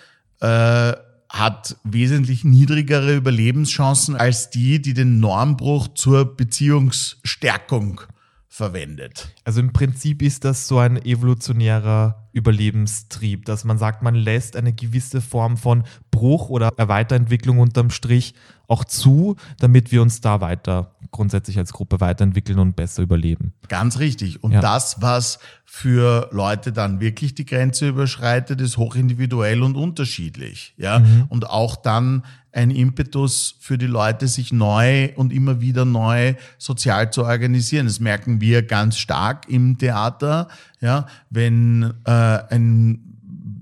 äh, 0.41 0.93
hat 1.29 1.77
wesentlich 1.83 2.43
niedrigere 2.43 3.15
Überlebenschancen 3.15 4.15
als 4.15 4.51
die, 4.51 4.81
die 4.81 4.93
den 4.93 5.19
Normbruch 5.19 5.87
zur 5.95 6.35
Beziehungsstärkung 6.35 8.01
verwendet. 8.47 9.33
Also 9.43 9.61
im 9.61 9.73
Prinzip 9.73 10.21
ist 10.21 10.45
das 10.45 10.67
so 10.67 10.77
ein 10.77 11.03
evolutionärer 11.03 12.29
Überlebenstrieb, 12.33 13.45
dass 13.45 13.63
man 13.63 13.79
sagt, 13.79 14.03
man 14.03 14.13
lässt 14.13 14.55
eine 14.55 14.73
gewisse 14.73 15.21
Form 15.21 15.57
von 15.57 15.85
Bruch 16.13 16.49
oder 16.49 16.71
Weiterentwicklung 16.77 17.59
unterm 17.59 17.89
Strich 17.89 18.35
auch 18.67 18.85
zu, 18.85 19.35
damit 19.59 19.91
wir 19.91 20.01
uns 20.01 20.21
da 20.21 20.39
weiter 20.39 20.95
grundsätzlich 21.11 21.57
als 21.57 21.73
Gruppe 21.73 21.99
weiterentwickeln 21.99 22.59
und 22.59 22.75
besser 22.75 23.03
überleben. 23.03 23.53
Ganz 23.67 23.99
richtig. 23.99 24.43
Und 24.43 24.51
ja. 24.51 24.61
das, 24.61 25.01
was 25.01 25.39
für 25.65 26.29
Leute 26.31 26.71
dann 26.71 26.99
wirklich 26.99 27.35
die 27.35 27.45
Grenze 27.45 27.89
überschreitet, 27.89 28.61
ist 28.61 28.77
hochindividuell 28.77 29.61
und 29.63 29.75
unterschiedlich. 29.75 30.73
Ja. 30.77 30.99
Mhm. 30.99 31.25
Und 31.29 31.49
auch 31.49 31.75
dann 31.75 32.23
ein 32.51 32.71
Impetus 32.71 33.55
für 33.59 33.77
die 33.77 33.87
Leute, 33.87 34.27
sich 34.27 34.53
neu 34.53 35.09
und 35.15 35.33
immer 35.33 35.59
wieder 35.59 35.85
neu 35.85 36.35
sozial 36.57 37.11
zu 37.11 37.25
organisieren. 37.25 37.87
Das 37.87 37.99
merken 37.99 38.39
wir 38.39 38.63
ganz 38.63 38.97
stark 38.97 39.49
im 39.49 39.77
Theater. 39.77 40.47
Ja. 40.79 41.07
Wenn 41.29 41.93
äh, 42.05 42.11
ein 42.11 43.13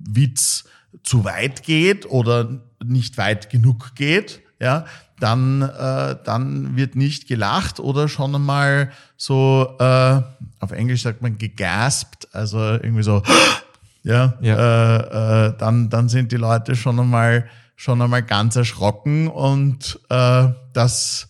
Witz 0.09 0.65
zu 1.03 1.23
weit 1.25 1.63
geht 1.63 2.05
oder 2.09 2.49
nicht 2.83 3.17
weit 3.17 3.49
genug 3.49 3.95
geht, 3.95 4.41
ja, 4.59 4.85
dann, 5.19 5.61
äh, 5.61 6.15
dann 6.23 6.75
wird 6.75 6.95
nicht 6.95 7.27
gelacht 7.27 7.79
oder 7.79 8.07
schon 8.07 8.35
einmal 8.35 8.91
so, 9.17 9.75
äh, 9.79 10.21
auf 10.59 10.71
Englisch 10.71 11.03
sagt 11.03 11.21
man 11.21 11.37
gegaspt, 11.37 12.27
also 12.31 12.59
irgendwie 12.59 13.03
so, 13.03 13.21
ja, 14.03 14.33
ja. 14.41 14.55
Äh, 14.55 15.47
äh, 15.47 15.53
dann, 15.57 15.89
dann 15.89 16.09
sind 16.09 16.31
die 16.31 16.37
Leute 16.37 16.75
schon 16.75 16.99
einmal, 16.99 17.45
schon 17.75 18.01
einmal 18.01 18.23
ganz 18.23 18.55
erschrocken 18.55 19.27
und 19.27 19.99
äh, 20.09 20.47
das 20.73 21.27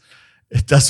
das 0.68 0.90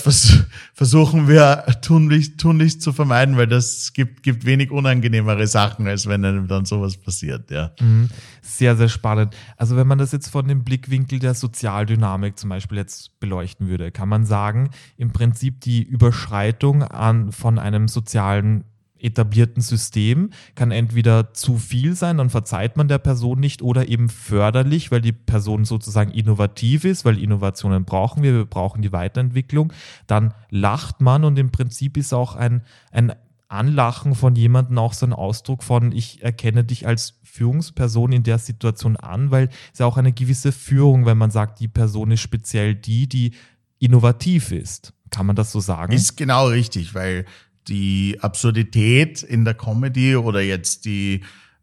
versuchen 0.74 1.28
wir 1.28 1.66
tunlichst, 1.84 2.40
tunlichst 2.40 2.82
zu 2.82 2.94
vermeiden, 2.94 3.38
weil 3.38 3.46
das 3.46 3.94
gibt, 3.94 4.24
gibt 4.24 4.44
wenig 4.44 4.72
unangenehmere 4.72 5.46
Sachen, 5.46 5.88
als 5.88 6.08
wenn 6.08 6.26
einem 6.26 6.48
dann 6.48 6.66
sowas 6.66 6.98
passiert, 6.98 7.52
ja. 7.52 7.72
Mhm. 7.80 8.10
Sehr, 8.42 8.76
sehr 8.76 8.90
spannend. 8.90 9.36
Also 9.58 9.76
wenn 9.76 9.86
man 9.86 10.00
das 10.00 10.12
jetzt 10.14 10.30
von 10.30 10.48
dem 10.48 10.64
Blickwinkel 10.64 11.20
der 11.20 11.36
Sozialdynamik 11.36 12.40
zum 12.40 12.50
Beispiel 12.50 12.80
jetzt 12.80 13.20
beleuchten 13.20 13.68
würde, 13.68 13.92
kann 13.92 14.10
man 14.10 14.26
sagen, 14.26 14.72
im 14.98 15.12
Prinzip 15.12 15.62
die 15.62 15.84
Überschreitung 15.84 16.82
an, 16.82 17.32
von 17.32 17.60
einem 17.60 17.88
sozialen 17.88 18.64
etablierten 19.04 19.62
System 19.62 20.32
kann 20.56 20.72
entweder 20.72 21.34
zu 21.34 21.58
viel 21.58 21.96
sein, 21.96 22.18
dann 22.18 22.30
verzeiht 22.30 22.78
man 22.78 22.88
der 22.88 23.00
Person 23.00 23.40
nicht, 23.40 23.62
oder 23.62 23.88
eben 23.88 24.10
förderlich, 24.10 24.92
weil 24.92 25.02
die 25.02 25.12
Person 25.12 25.66
sozusagen 25.66 26.12
innovativ 26.12 26.86
ist, 26.86 27.06
weil 27.06 27.18
Innovationen 27.18 27.86
brauchen 27.86 28.24
wir, 28.24 28.34
wir 28.34 28.46
brauchen 28.46 28.82
die 28.82 28.92
Weiterentwicklung. 28.92 29.74
Dann 30.08 30.34
lacht 30.50 31.02
man 31.02 31.24
und 31.24 31.38
im 31.38 31.52
Prinzip 31.52 31.98
ist 31.98 32.14
auch 32.14 32.36
ein, 32.36 32.62
ein 32.92 33.14
Anlachen 33.52 34.16
von 34.16 34.36
jemandem 34.36 34.78
auch 34.78 34.94
so 34.94 35.06
ein 35.06 35.14
Ausdruck 35.14 35.64
von, 35.64 35.92
ich 35.92 36.24
erkenne 36.24 36.64
dich 36.64 36.88
als 36.88 37.20
Führungsperson 37.24 38.14
in 38.14 38.24
der 38.24 38.38
Situation 38.38 38.96
an, 38.96 39.30
weil 39.30 39.50
es 39.74 39.80
ja 39.80 39.86
auch 39.86 39.98
eine 39.98 40.14
gewisse 40.14 40.52
Führung, 40.52 41.06
wenn 41.06 41.18
man 41.18 41.32
sagt, 41.32 41.60
die 41.60 41.68
Person 41.68 42.12
ist 42.12 42.22
speziell 42.22 42.76
die, 42.76 43.08
die 43.08 43.34
innovativ 43.80 44.52
ist. 44.52 44.94
Kann 45.10 45.26
man 45.26 45.36
das 45.36 45.52
so 45.52 45.60
sagen? 45.60 45.92
Ist 45.92 46.16
genau 46.16 46.48
richtig, 46.48 46.96
weil 46.96 47.26
die 47.72 48.18
Absurdität 48.20 49.24
in 49.24 49.46
der 49.46 49.54
Comedy 49.54 50.16
oder 50.16 50.42
jetzt 50.42 50.86
die, 50.86 51.22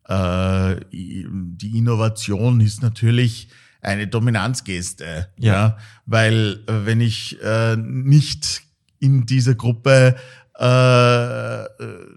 äh, 0.08 0.76
die 0.90 1.78
Innovation 1.78 2.60
ist 2.60 2.82
natürlich 2.82 3.48
eine 3.82 4.08
Dominanzgeste. 4.08 5.28
Ja. 5.38 5.52
ja 5.52 5.78
weil 6.06 6.64
äh, 6.66 6.86
wenn 6.86 7.00
ich 7.00 7.38
äh, 7.42 7.76
nicht 7.76 8.62
in 8.98 9.26
dieser 9.26 9.54
Gruppe 9.54 10.16
äh, 10.54 10.64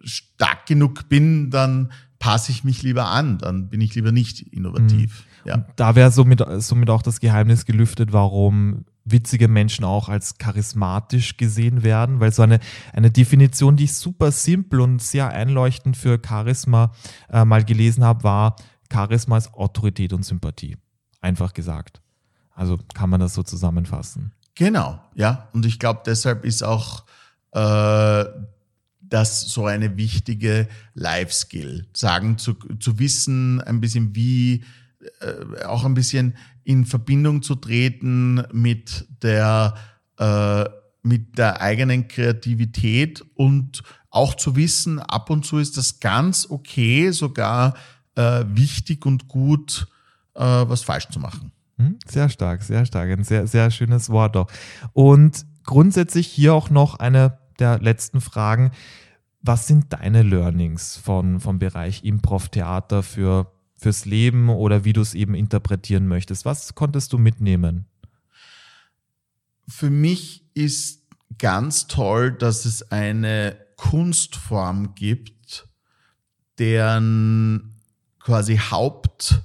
stark 0.07 0.65
genug 0.65 1.09
bin, 1.09 1.51
dann 1.51 1.91
passe 2.17 2.51
ich 2.51 2.63
mich 2.63 2.81
lieber 2.83 3.07
an, 3.07 3.37
dann 3.39 3.69
bin 3.69 3.81
ich 3.81 3.93
lieber 3.93 4.11
nicht 4.11 4.41
innovativ. 4.41 5.25
Mhm. 5.43 5.49
Ja. 5.49 5.65
da 5.75 5.95
wäre 5.95 6.11
somit, 6.11 6.43
somit 6.59 6.91
auch 6.91 7.01
das 7.01 7.19
Geheimnis 7.19 7.65
gelüftet, 7.65 8.13
warum 8.13 8.85
witzige 9.03 9.47
Menschen 9.47 9.85
auch 9.85 10.09
als 10.09 10.37
charismatisch 10.37 11.37
gesehen 11.37 11.83
werden, 11.83 12.19
weil 12.19 12.31
so 12.31 12.41
eine, 12.43 12.59
eine 12.93 13.11
Definition, 13.11 13.75
die 13.75 13.85
ich 13.85 13.95
super 13.95 14.31
simpel 14.31 14.81
und 14.81 15.01
sehr 15.01 15.29
einleuchtend 15.29 15.97
für 15.97 16.19
Charisma 16.23 16.93
äh, 17.29 17.45
mal 17.45 17.63
gelesen 17.63 18.03
habe, 18.03 18.23
war, 18.23 18.55
Charisma 18.91 19.37
ist 19.37 19.53
Autorität 19.53 20.13
und 20.13 20.23
Sympathie. 20.23 20.77
Einfach 21.21 21.53
gesagt. 21.53 22.01
Also 22.53 22.77
kann 22.93 23.09
man 23.09 23.19
das 23.19 23.33
so 23.33 23.43
zusammenfassen. 23.43 24.33
Genau, 24.55 24.99
ja. 25.15 25.49
Und 25.53 25.65
ich 25.65 25.79
glaube, 25.79 26.01
deshalb 26.05 26.45
ist 26.45 26.61
auch 26.63 27.05
äh, 27.53 28.25
das 29.01 29.41
so 29.41 29.65
eine 29.65 29.97
wichtige 29.97 30.67
Life-Skill. 30.93 31.87
Sagen, 31.93 32.37
zu, 32.37 32.53
zu 32.79 32.99
wissen, 32.99 33.61
ein 33.61 33.81
bisschen 33.81 34.15
wie, 34.15 34.63
äh, 35.19 35.63
auch 35.63 35.85
ein 35.85 35.93
bisschen 35.93 36.35
in 36.63 36.85
Verbindung 36.85 37.41
zu 37.41 37.55
treten 37.55 38.43
mit 38.51 39.07
der, 39.21 39.75
äh, 40.17 40.65
mit 41.03 41.37
der 41.37 41.61
eigenen 41.61 42.07
Kreativität 42.07 43.23
und 43.35 43.83
auch 44.09 44.35
zu 44.35 44.55
wissen, 44.55 44.99
ab 44.99 45.29
und 45.29 45.45
zu 45.45 45.57
ist 45.57 45.77
das 45.77 45.99
ganz 45.99 46.47
okay, 46.49 47.11
sogar 47.11 47.75
äh, 48.15 48.43
wichtig 48.47 49.05
und 49.05 49.27
gut, 49.27 49.87
äh, 50.35 50.41
was 50.41 50.83
falsch 50.83 51.07
zu 51.09 51.19
machen. 51.19 51.51
Hm, 51.77 51.97
sehr 52.05 52.29
stark, 52.29 52.61
sehr 52.61 52.85
stark. 52.85 53.09
Ein 53.09 53.23
sehr, 53.23 53.47
sehr 53.47 53.71
schönes 53.71 54.09
Wort 54.09 54.37
auch. 54.37 54.47
Und 54.93 55.45
grundsätzlich 55.63 56.27
hier 56.27 56.53
auch 56.53 56.69
noch 56.69 56.99
eine 56.99 57.39
der 57.59 57.79
letzten 57.79 58.21
Fragen. 58.21 58.71
Was 59.41 59.65
sind 59.65 59.93
deine 59.93 60.21
Learnings 60.21 60.97
von, 60.97 61.39
vom 61.39 61.57
Bereich 61.57 62.03
Improv-Theater 62.03 63.01
für 63.01 63.51
fürs 63.81 64.05
Leben 64.05 64.49
oder 64.49 64.85
wie 64.85 64.93
du 64.93 65.01
es 65.01 65.15
eben 65.15 65.33
interpretieren 65.33 66.07
möchtest. 66.07 66.45
Was 66.45 66.75
konntest 66.75 67.13
du 67.13 67.17
mitnehmen? 67.17 67.85
Für 69.67 69.89
mich 69.89 70.45
ist 70.53 71.01
ganz 71.39 71.87
toll, 71.87 72.31
dass 72.31 72.65
es 72.65 72.91
eine 72.91 73.57
Kunstform 73.77 74.93
gibt, 74.93 75.67
deren 76.59 77.81
quasi 78.19 78.57
Haupt, 78.57 79.41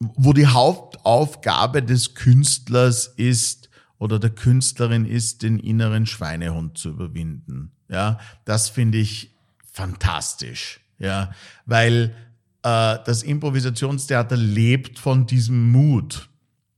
wo 0.00 0.32
die 0.32 0.48
Hauptaufgabe 0.48 1.84
des 1.84 2.16
Künstlers 2.16 3.06
ist 3.06 3.70
oder 3.98 4.18
der 4.18 4.30
Künstlerin 4.30 5.04
ist, 5.04 5.42
den 5.42 5.60
inneren 5.60 6.06
Schweinehund 6.06 6.76
zu 6.76 6.88
überwinden. 6.88 7.70
Ja, 7.88 8.18
das 8.44 8.68
finde 8.70 8.98
ich 8.98 9.36
fantastisch. 9.72 10.80
Ja, 10.98 11.32
weil 11.64 12.16
das 12.62 13.22
Improvisationstheater 13.22 14.36
lebt 14.36 14.98
von 14.98 15.26
diesem 15.26 15.70
Mut. 15.70 16.28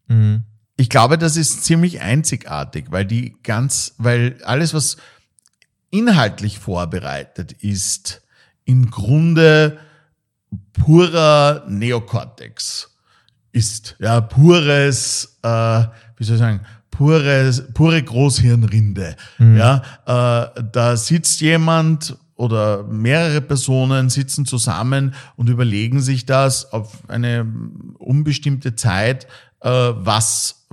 Mhm. 0.08 0.44
Ich 0.76 0.88
glaube, 0.88 1.18
das 1.18 1.36
ist 1.36 1.64
ziemlich 1.64 2.00
einzigartig, 2.00 2.86
weil 2.88 3.04
die 3.04 3.36
ganz, 3.42 3.94
weil 3.98 4.38
alles, 4.44 4.74
was 4.74 4.96
inhaltlich 5.90 6.58
vorbereitet 6.58 7.52
ist, 7.52 8.22
im 8.64 8.90
Grunde 8.90 9.78
purer 10.72 11.64
Neokortex 11.68 12.90
ist. 13.52 13.96
Ja, 14.00 14.20
pures, 14.20 15.38
äh, 15.42 15.48
wie 16.16 16.24
soll 16.24 16.36
ich 16.36 16.40
sagen, 16.40 16.60
pures, 16.90 17.62
pure 17.74 18.02
Großhirnrinde. 18.02 19.16
Mhm. 19.38 19.56
Ja, 19.56 19.82
äh, 20.06 20.62
da 20.72 20.96
sitzt 20.96 21.40
jemand 21.40 22.16
oder 22.36 22.82
mehrere 22.84 23.40
Personen 23.40 24.10
sitzen 24.10 24.44
zusammen 24.46 25.14
und 25.36 25.48
überlegen 25.48 26.00
sich 26.00 26.26
das 26.26 26.72
auf 26.72 27.08
eine 27.08 27.46
unbestimmte 27.98 28.74
Zeit, 28.74 29.26
äh, 29.60 29.68
was, 29.68 30.66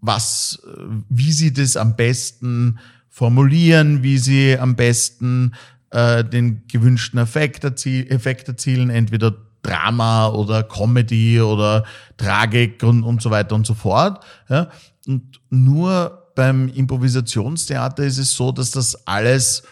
was, 0.00 0.62
wie 1.08 1.32
sie 1.32 1.52
das 1.52 1.76
am 1.76 1.96
besten 1.96 2.78
formulieren, 3.08 4.02
wie 4.02 4.18
sie 4.18 4.58
am 4.58 4.76
besten 4.76 5.54
äh, 5.90 6.24
den 6.24 6.62
gewünschten 6.66 7.18
Effekt, 7.18 7.64
erziel 7.64 8.06
Effekt 8.10 8.48
erzielen, 8.48 8.90
entweder 8.90 9.34
Drama 9.62 10.28
oder 10.28 10.62
Comedy 10.62 11.40
oder 11.40 11.84
Tragik 12.16 12.82
und, 12.82 13.02
und 13.04 13.22
so 13.22 13.30
weiter 13.30 13.54
und 13.54 13.66
so 13.66 13.74
fort. 13.74 14.24
Ja? 14.48 14.68
Und 15.06 15.40
nur 15.50 16.30
beim 16.34 16.68
Improvisationstheater 16.68 18.04
ist 18.04 18.18
es 18.18 18.34
so, 18.34 18.52
dass 18.52 18.70
das 18.70 19.06
alles 19.06 19.62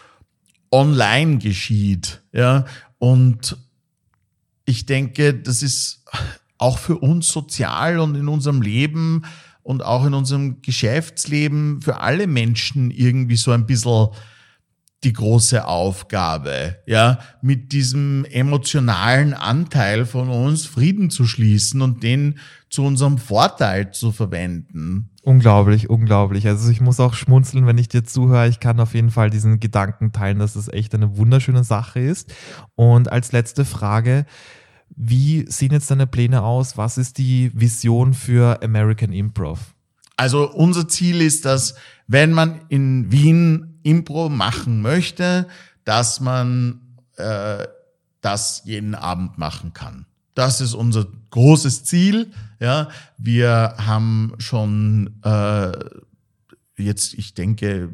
online 0.71 1.37
geschieht. 1.37 2.21
Ja, 2.31 2.65
und 2.97 3.57
ich 4.65 4.85
denke, 4.85 5.33
das 5.33 5.61
ist 5.61 6.03
auch 6.57 6.77
für 6.77 6.97
uns 6.97 7.27
sozial 7.27 7.99
und 7.99 8.15
in 8.15 8.27
unserem 8.27 8.61
Leben 8.61 9.23
und 9.63 9.83
auch 9.83 10.05
in 10.05 10.13
unserem 10.13 10.61
Geschäftsleben 10.61 11.81
für 11.81 11.99
alle 11.99 12.27
Menschen 12.27 12.91
irgendwie 12.91 13.35
so 13.35 13.51
ein 13.51 13.65
bisschen 13.65 14.09
die 15.03 15.13
große 15.13 15.65
Aufgabe, 15.65 16.77
ja, 16.87 17.19
mit 17.41 17.71
diesem 17.71 18.25
emotionalen 18.25 19.33
Anteil 19.33 20.05
von 20.05 20.29
uns 20.29 20.65
Frieden 20.65 21.11
zu 21.11 21.27
schließen 21.27 21.81
und 21.81 22.01
den 22.01 22.39
zu 22.75 22.83
unserem 22.83 23.17
Vorteil 23.17 23.91
zu 23.91 24.11
verwenden. 24.11 25.09
Unglaublich, 25.23 25.89
unglaublich. 25.89 26.45
Also 26.47 26.69
ich 26.69 26.81
muss 26.81 26.99
auch 26.99 27.15
schmunzeln, 27.15 27.65
wenn 27.65 27.79
ich 27.79 27.89
dir 27.89 28.03
zuhöre. 28.03 28.47
Ich 28.47 28.59
kann 28.59 28.79
auf 28.79 28.93
jeden 28.93 29.09
Fall 29.09 29.31
diesen 29.31 29.59
Gedanken 29.59 30.11
teilen, 30.11 30.37
dass 30.37 30.55
es 30.55 30.67
echt 30.67 30.93
eine 30.93 31.17
wunderschöne 31.17 31.63
Sache 31.63 31.99
ist. 31.99 32.31
Und 32.75 33.11
als 33.11 33.31
letzte 33.31 33.65
Frage, 33.65 34.25
Wie 34.95 35.45
sehen 35.49 35.71
jetzt 35.71 35.91
deine 35.91 36.07
Pläne 36.07 36.43
aus? 36.43 36.77
Was 36.77 36.97
ist 36.97 37.17
die 37.17 37.51
Vision 37.53 38.13
für 38.13 38.61
American 38.63 39.11
Improv? 39.11 39.73
Also 40.17 40.49
unser 40.51 40.87
Ziel 40.87 41.21
ist, 41.21 41.45
dass 41.45 41.75
wenn 42.07 42.31
man 42.31 42.61
in 42.69 43.11
Wien 43.11 43.79
Impro 43.83 44.29
machen 44.29 44.81
möchte, 44.81 45.47
dass 45.83 46.21
man 46.21 46.81
äh, 47.17 47.65
das 48.21 48.61
jeden 48.65 48.95
Abend 48.95 49.37
machen 49.37 49.73
kann. 49.73 50.05
Das 50.35 50.61
ist 50.61 50.73
unser 50.73 51.07
großes 51.31 51.85
Ziel. 51.85 52.31
Ja, 52.59 52.89
wir 53.17 53.73
haben 53.77 54.33
schon 54.37 55.19
äh, 55.23 55.71
jetzt, 56.77 57.13
ich 57.15 57.33
denke, 57.33 57.89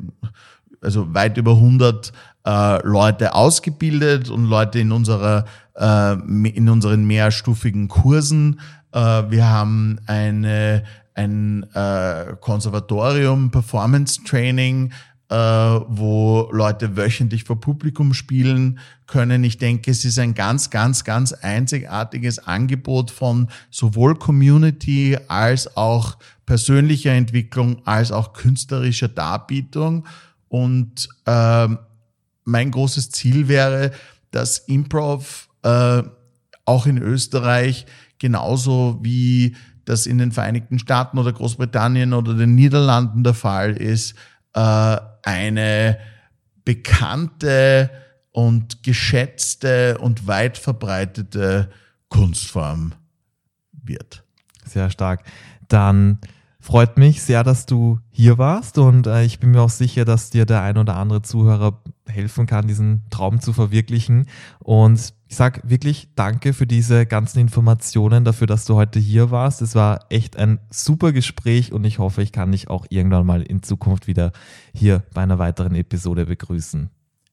also 0.81 1.13
weit 1.13 1.37
über 1.37 1.51
100 1.51 2.11
äh, 2.45 2.85
Leute 2.85 3.35
ausgebildet 3.35 4.29
und 4.29 4.45
Leute 4.45 4.79
in 4.79 4.91
unserer 4.91 5.45
äh, 5.75 6.13
in 6.13 6.67
unseren 6.67 7.05
mehrstufigen 7.05 7.87
Kursen. 7.87 8.59
Äh, 8.91 8.99
wir 9.29 9.47
haben 9.47 9.99
eine 10.07 10.83
ein 11.13 11.63
äh, 11.73 12.35
Konservatorium 12.39 13.51
Performance 13.51 14.23
Training, 14.23 14.91
äh, 15.31 15.35
wo 15.35 16.49
Leute 16.51 16.97
wöchentlich 16.97 17.45
vor 17.45 17.61
Publikum 17.61 18.13
spielen 18.13 18.79
können. 19.07 19.45
Ich 19.45 19.57
denke, 19.57 19.89
es 19.89 20.03
ist 20.03 20.19
ein 20.19 20.33
ganz, 20.33 20.69
ganz, 20.69 21.05
ganz 21.05 21.31
einzigartiges 21.31 22.39
Angebot 22.39 23.11
von 23.11 23.47
sowohl 23.69 24.15
Community 24.15 25.17
als 25.29 25.77
auch 25.77 26.17
persönlicher 26.45 27.13
Entwicklung 27.13 27.81
als 27.85 28.11
auch 28.11 28.33
künstlerischer 28.33 29.07
Darbietung. 29.07 30.05
Und 30.49 31.07
äh, 31.25 31.67
mein 32.43 32.71
großes 32.71 33.11
Ziel 33.11 33.47
wäre, 33.47 33.91
dass 34.31 34.57
Improv 34.57 35.47
äh, 35.63 36.03
auch 36.65 36.85
in 36.85 36.97
Österreich 36.97 37.85
genauso 38.19 38.99
wie 39.01 39.55
das 39.85 40.07
in 40.07 40.17
den 40.17 40.33
Vereinigten 40.33 40.77
Staaten 40.77 41.17
oder 41.17 41.31
Großbritannien 41.31 42.13
oder 42.13 42.33
den 42.33 42.53
Niederlanden 42.53 43.23
der 43.23 43.33
Fall 43.33 43.71
ist, 43.71 44.15
äh, 44.53 44.97
eine 45.23 45.97
bekannte 46.65 47.89
und 48.31 48.83
geschätzte 48.83 49.97
und 49.97 50.27
weit 50.27 50.57
verbreitete 50.57 51.69
Kunstform 52.09 52.93
wird. 53.71 54.23
Sehr 54.65 54.89
stark. 54.89 55.23
Dann 55.67 56.19
freut 56.59 56.97
mich 56.97 57.21
sehr, 57.21 57.43
dass 57.43 57.65
du 57.65 57.99
hier 58.09 58.37
warst 58.37 58.77
und 58.77 59.07
äh, 59.07 59.23
ich 59.23 59.39
bin 59.39 59.51
mir 59.51 59.61
auch 59.61 59.69
sicher, 59.69 60.05
dass 60.05 60.29
dir 60.29 60.45
der 60.45 60.61
ein 60.61 60.77
oder 60.77 60.95
andere 60.95 61.21
Zuhörer 61.21 61.81
helfen 62.07 62.45
kann, 62.45 62.67
diesen 62.67 63.03
Traum 63.09 63.41
zu 63.41 63.53
verwirklichen. 63.53 64.27
Und 64.59 65.13
ich 65.31 65.37
sage 65.37 65.61
wirklich 65.63 66.09
danke 66.15 66.51
für 66.51 66.67
diese 66.67 67.05
ganzen 67.05 67.39
Informationen, 67.39 68.25
dafür, 68.25 68.47
dass 68.47 68.65
du 68.65 68.75
heute 68.75 68.99
hier 68.99 69.31
warst. 69.31 69.61
Es 69.61 69.75
war 69.75 70.07
echt 70.09 70.35
ein 70.35 70.59
super 70.69 71.13
Gespräch 71.13 71.71
und 71.71 71.85
ich 71.85 71.99
hoffe, 71.99 72.21
ich 72.21 72.33
kann 72.33 72.51
dich 72.51 72.69
auch 72.69 72.85
irgendwann 72.89 73.25
mal 73.25 73.41
in 73.41 73.63
Zukunft 73.63 74.07
wieder 74.07 74.33
hier 74.73 75.03
bei 75.13 75.21
einer 75.21 75.39
weiteren 75.39 75.73
Episode 75.73 76.25
begrüßen. 76.25 76.89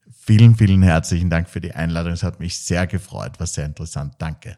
Vielen, 0.09 0.55
vielen 0.55 0.81
herzlichen 0.81 1.29
Dank 1.29 1.49
für 1.49 1.59
die 1.59 1.73
Einladung. 1.73 2.13
Es 2.13 2.23
hat 2.23 2.39
mich 2.39 2.57
sehr 2.57 2.87
gefreut, 2.87 3.37
war 3.37 3.47
sehr 3.47 3.65
interessant. 3.65 4.13
Danke. 4.17 4.55